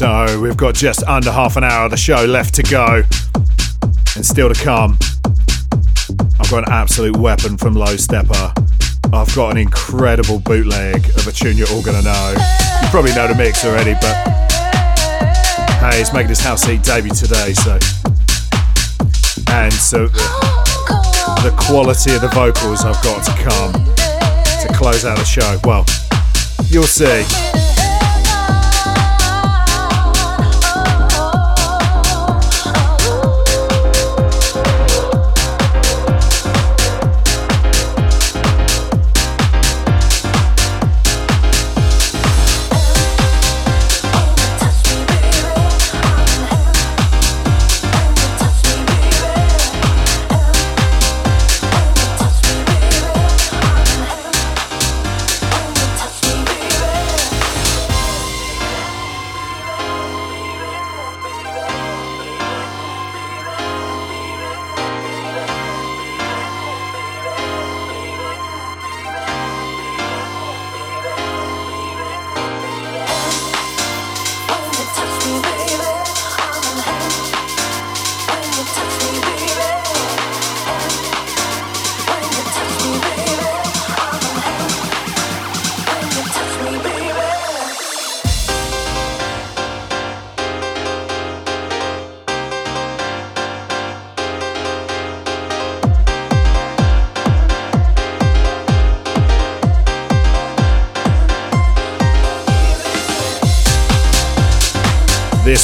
[0.00, 3.02] We've got just under half an hour of the show left to go.
[4.14, 4.96] And still to come,
[6.38, 8.54] I've got an absolute weapon from Low Steppa.
[9.12, 12.34] I've got an incredible bootleg of a tune you're all gonna know.
[12.80, 14.14] You probably know the mix already, but
[15.80, 17.72] hey, he's making his house heat debut today, so.
[19.48, 20.06] And so
[21.42, 25.58] the quality of the vocals I've got to come to close out the show.
[25.64, 25.84] Well,
[26.70, 27.57] you'll see.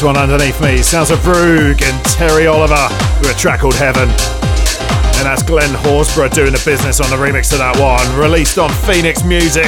[0.04, 2.88] One underneath me sounds of Roog and Terri Oliver
[3.20, 4.06] with a track called Heaven.
[4.06, 8.68] And that's Glen Horsborough doing the business on the remix to that one, released on
[8.70, 9.64] Phoenix Music.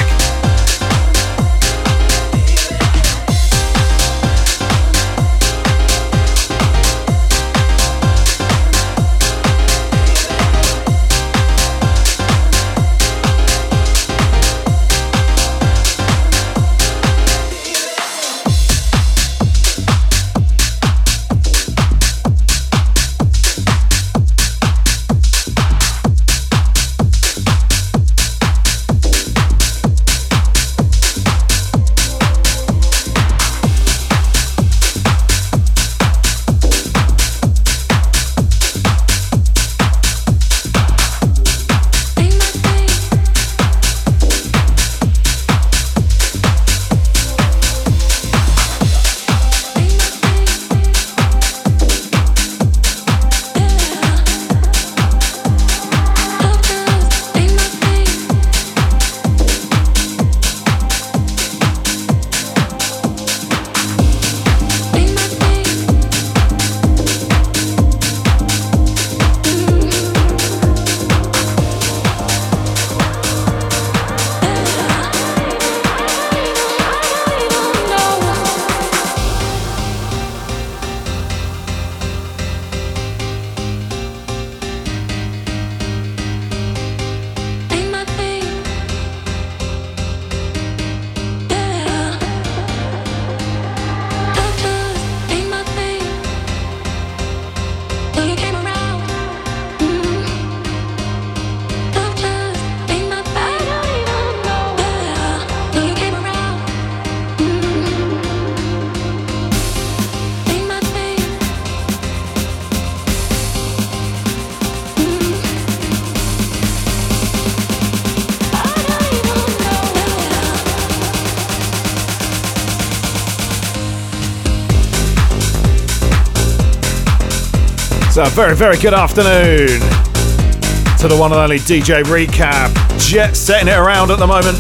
[128.16, 132.72] So, very, very good afternoon to the one and only DJ Recap.
[132.98, 134.56] Jet setting it around at the moment.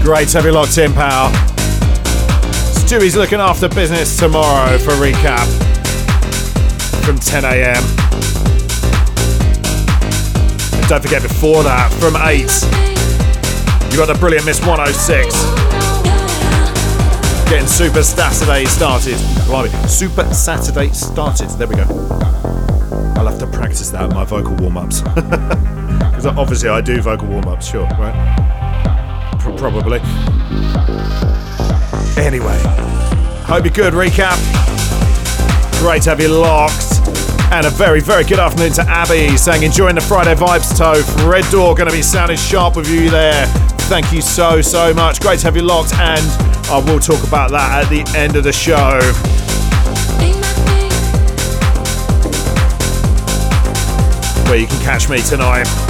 [0.02, 1.28] Great to have you locked in, pal.
[2.72, 5.44] Stewie's looking after business tomorrow for Recap
[7.04, 7.84] from 10 a.m.
[10.80, 15.59] And don't forget, before that, from 8, you got the brilliant Miss 106
[17.50, 19.16] getting Super Saturday started.
[19.88, 21.48] Super Saturday started.
[21.50, 21.82] There we go.
[23.16, 25.00] I'll have to practice that my vocal warm ups.
[25.00, 28.14] Because obviously I do vocal warm ups, sure, right?
[29.42, 29.98] P- probably.
[32.16, 32.56] Anyway,
[33.42, 33.94] hope you're good.
[33.94, 34.38] Recap.
[35.80, 37.00] Great to have you locked.
[37.50, 41.28] And a very, very good afternoon to Abby saying, enjoying the Friday vibes, Toph.
[41.28, 43.46] Red Door going to be sounding sharp with you there.
[43.88, 45.20] Thank you so, so much.
[45.20, 45.94] Great to have you locked.
[45.94, 49.00] And I will talk about that at the end of the show.
[54.48, 55.89] where you can catch me tonight.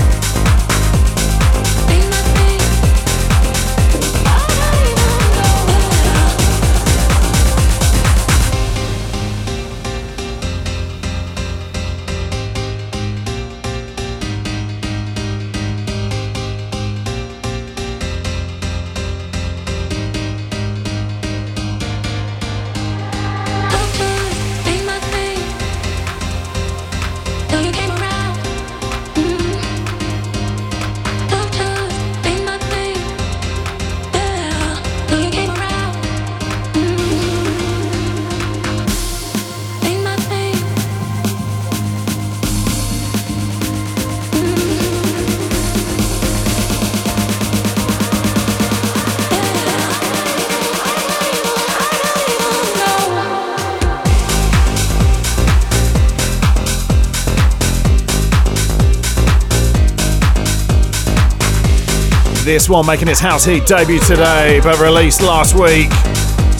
[62.61, 65.91] This one making its house heat debut today, but released last week.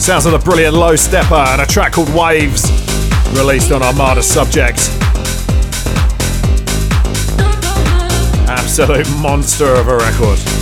[0.01, 2.63] Sounds of a brilliant Low Steppa and a track called Waves,
[3.37, 4.89] released on Armada Subjekt.
[8.47, 10.60] Absolute monster of a record.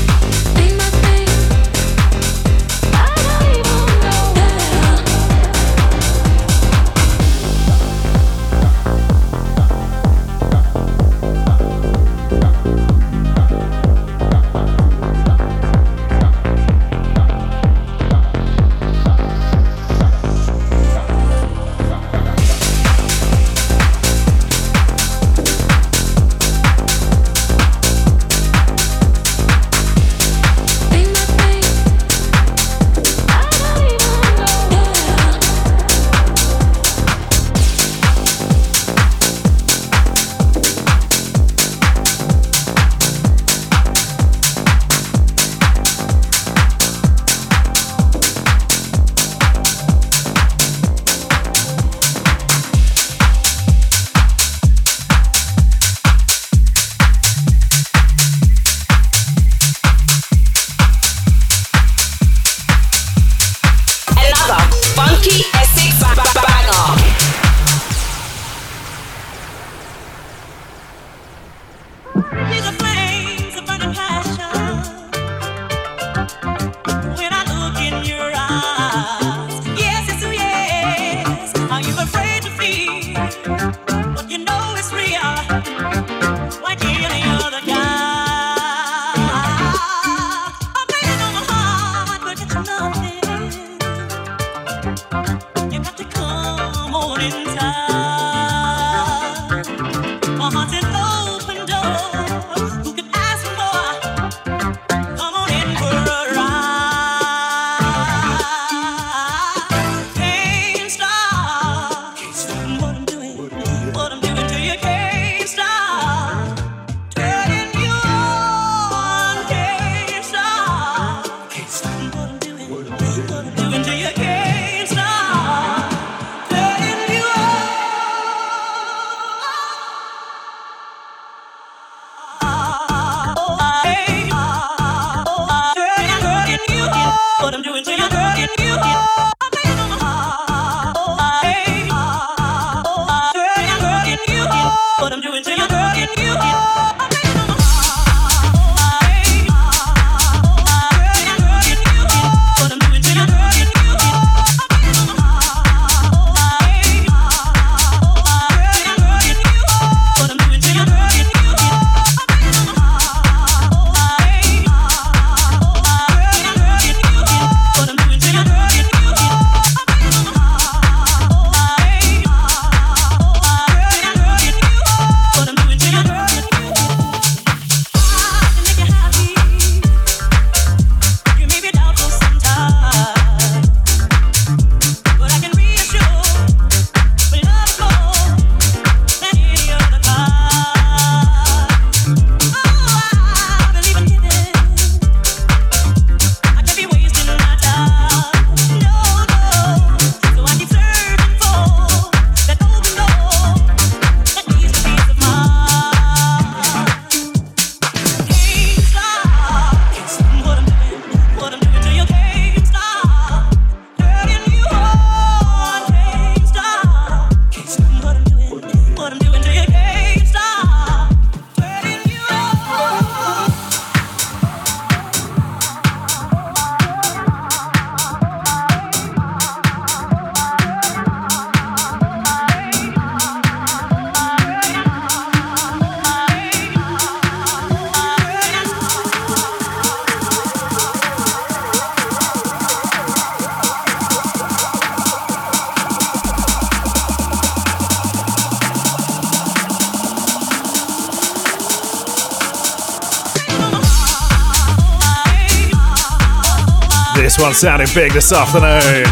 [257.20, 259.06] This one sounding big this afternoon.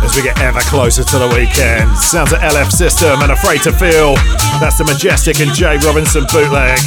[0.00, 1.90] As we get ever closer to the weekend.
[1.98, 4.14] Sounds of LF System and Afraid to Feel.
[4.62, 6.78] That's the Majestic and Jay Robinson bootleg.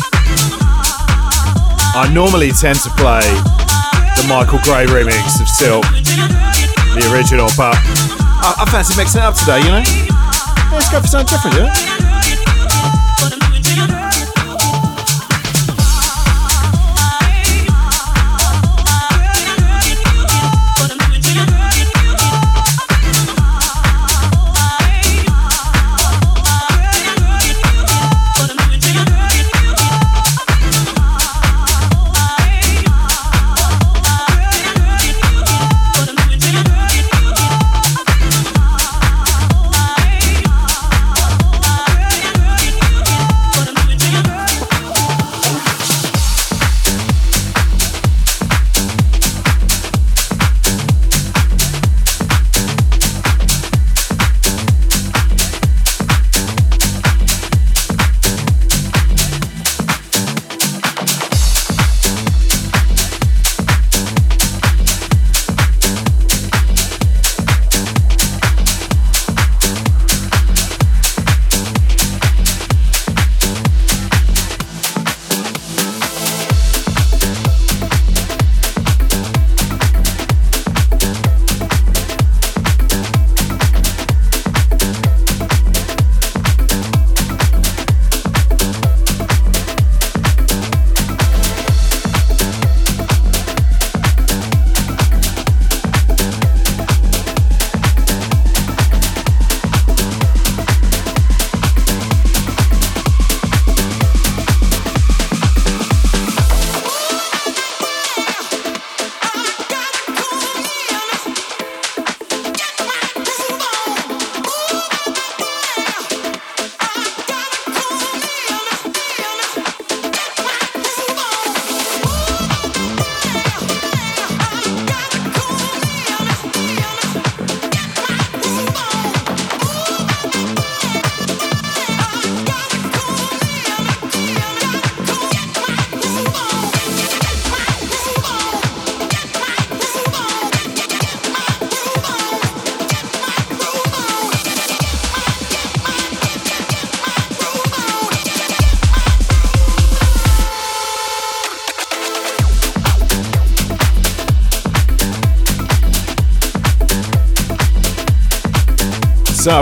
[1.94, 3.28] I normally tend to play
[4.16, 5.84] the Michael Gray remix of Silk,
[6.96, 9.84] the original, but I, I fancy mixing it up today, you know?
[10.72, 11.99] Let's go for something different, yeah?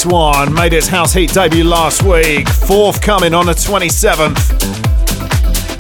[0.07, 4.39] One made its House Heat debut last week, forthcoming on the 27th.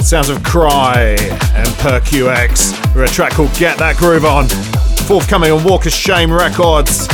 [0.03, 1.17] Sounds of Kry
[1.55, 4.49] and Per QX for a track called Get That Groove On,
[5.07, 7.07] forthcoming on Walker Shame Records.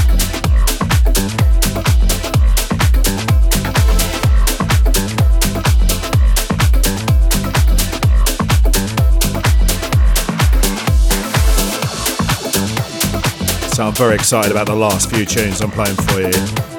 [13.75, 16.72] So I'm very excited about the last few tunes I'm playing for you.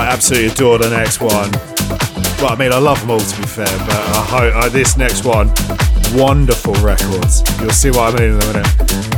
[0.00, 1.52] I absolutely adore the next one.
[2.40, 4.96] Well, I mean, I love them all to be fair, but I hope uh, this
[4.96, 5.52] next one,
[6.14, 7.42] wonderful records.
[7.60, 9.09] You'll see what I mean in a minute.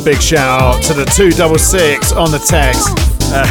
[0.00, 2.88] Big shout out to the 266 on the text.
[3.32, 3.44] Uh,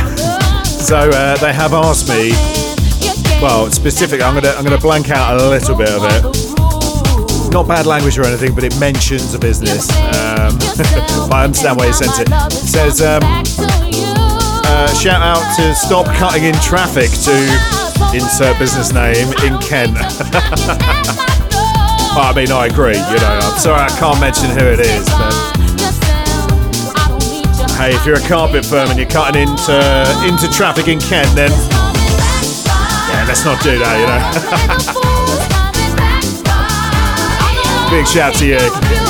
[0.64, 2.32] so uh, they have asked me,
[3.42, 7.52] well, specifically, I'm gonna I'm gonna blank out a little bit of it.
[7.52, 9.90] Not bad language or anything, but it mentions a business.
[9.92, 10.58] Um,
[11.32, 12.30] I understand why you sent it.
[12.32, 17.36] It says, um, uh, shout out to stop cutting in traffic to
[18.16, 19.98] insert business name in Kent.
[22.14, 22.98] I mean, I agree.
[22.98, 25.51] You know, I'm sorry I can't mention who it is, but
[27.82, 29.74] hey, if you're a carpet firm and you're cutting into
[30.28, 31.50] into traffic in Kent, then
[33.10, 34.22] yeah, let's not do that, you know.
[37.98, 39.01] Big shout to you.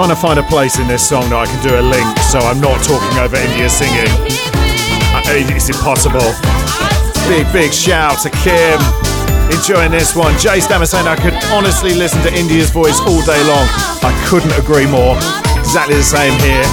[0.00, 2.40] Trying to find a place in this song that I can do a link so
[2.40, 4.08] I'm not talking over India singing.
[5.52, 6.24] It's impossible.
[7.28, 8.80] Big, big shout to Kim.
[9.52, 10.32] Enjoying this one.
[10.40, 13.68] Jay Stammer saying I could honestly listen to India's voice all day long.
[14.00, 15.20] I couldn't agree more.
[15.60, 16.64] Exactly the same here.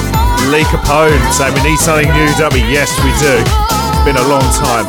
[0.47, 2.63] Lee Capone saying we need something new, we?
[2.71, 3.35] Yes, we do.
[4.07, 4.87] Been a long time.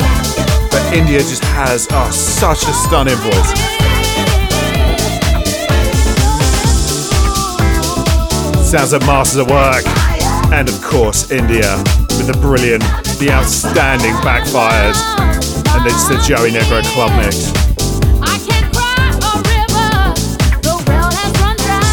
[0.71, 3.68] But India just has oh, such a stunning voice.
[8.69, 9.83] Sounds like Masters at Work.
[10.53, 11.75] And of course, India
[12.19, 12.83] with the brilliant,
[13.17, 14.95] the outstanding Backfired.
[15.73, 17.49] And it's the Joey Negro Club mix.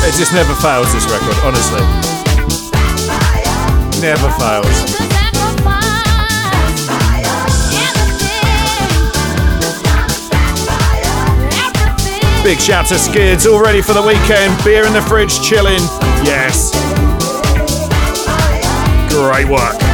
[0.04, 1.80] It just never fails, this record, honestly.
[4.02, 5.05] Never fails.
[12.46, 14.56] Big shout to Skids, all ready for the weekend.
[14.62, 15.80] Beer in the fridge, chilling.
[16.22, 16.70] Yes.
[19.10, 19.85] Great work.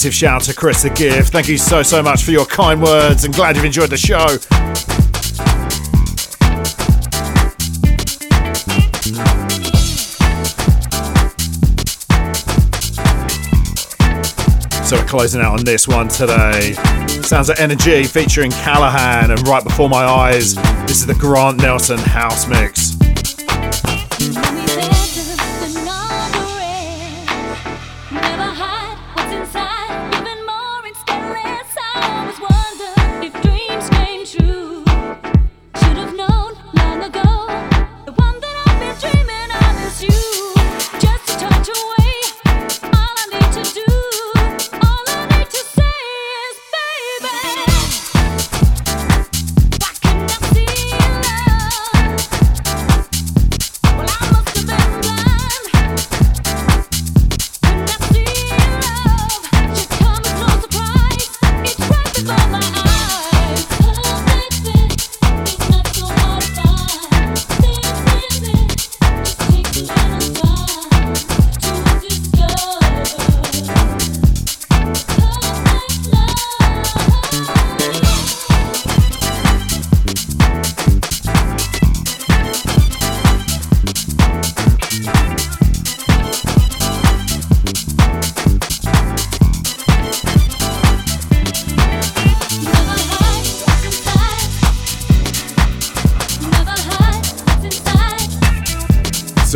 [0.00, 1.30] Massive shout out to Chris the Gift.
[1.30, 4.28] Thank you so, so much for your kind words and glad you've enjoyed the show.
[14.86, 16.72] So we're closing out on this one today.
[17.20, 20.54] Sounds like N'n'G featuring Kallaghan and Right Before My Eyes.
[20.86, 22.99] This is the Grant Nelson House Mix.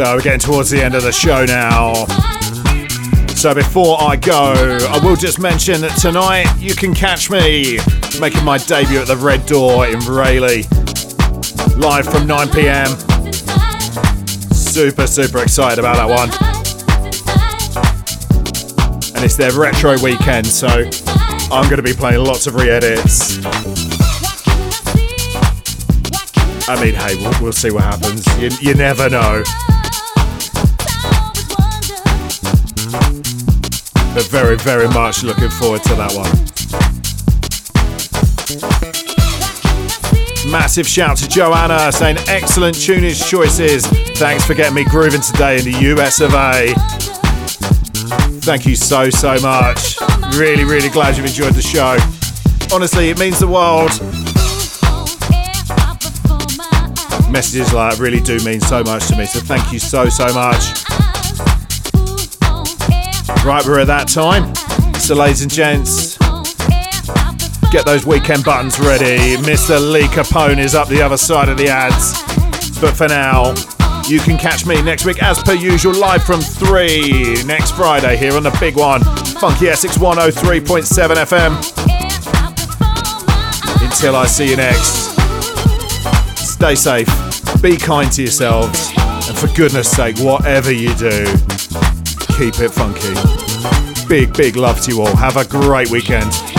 [0.05, 1.95] So we're getting towards the end of the show now.
[3.35, 4.53] So before I go,
[4.91, 7.79] I will just mention that tonight you can catch me
[8.21, 10.65] making my debut at the Red Door in Rayleigh,
[11.79, 12.89] live from 9 pm.
[14.53, 16.29] Super, super excited about that one.
[19.17, 20.69] And it's their retro weekend, so
[21.51, 23.39] I'm going to be playing lots of re edits.
[26.69, 28.27] I mean, hey, we'll, we'll see what happens.
[28.39, 29.43] You, you never know.
[34.35, 36.29] Very, very much looking forward to that one.
[40.51, 43.87] Massive shout to Joanna saying excellent tunage choices.
[44.19, 46.75] Thanks for getting me grooving today in the US of A.
[48.41, 50.01] Thank you so, so much.
[50.37, 51.97] Really, really glad you've enjoyed the show.
[52.75, 53.91] Honestly, it means the world.
[57.31, 60.27] Messages like that really do mean so much to me, so thank you so, so
[60.35, 60.84] much.
[63.45, 64.55] Right, we're at that time.
[64.95, 66.17] So, ladies and gents,
[67.71, 69.37] get those weekend buttons ready.
[69.37, 69.79] Mr.
[69.93, 72.23] Lee Capone is up the other side of the ads.
[72.81, 73.55] But for now,
[74.09, 78.33] you can catch me next week as per usual, live from 3 next Friday here
[78.33, 81.53] on the big one, Funky SX 103.7 FM.
[83.85, 85.17] Until I see you next,
[86.39, 87.09] stay safe,
[87.61, 91.27] be kind to yourselves, and for goodness sake, whatever you do,
[92.39, 93.34] keep it funky.
[94.09, 95.17] Big, big love to you all.
[95.17, 96.54] Have a great weekend.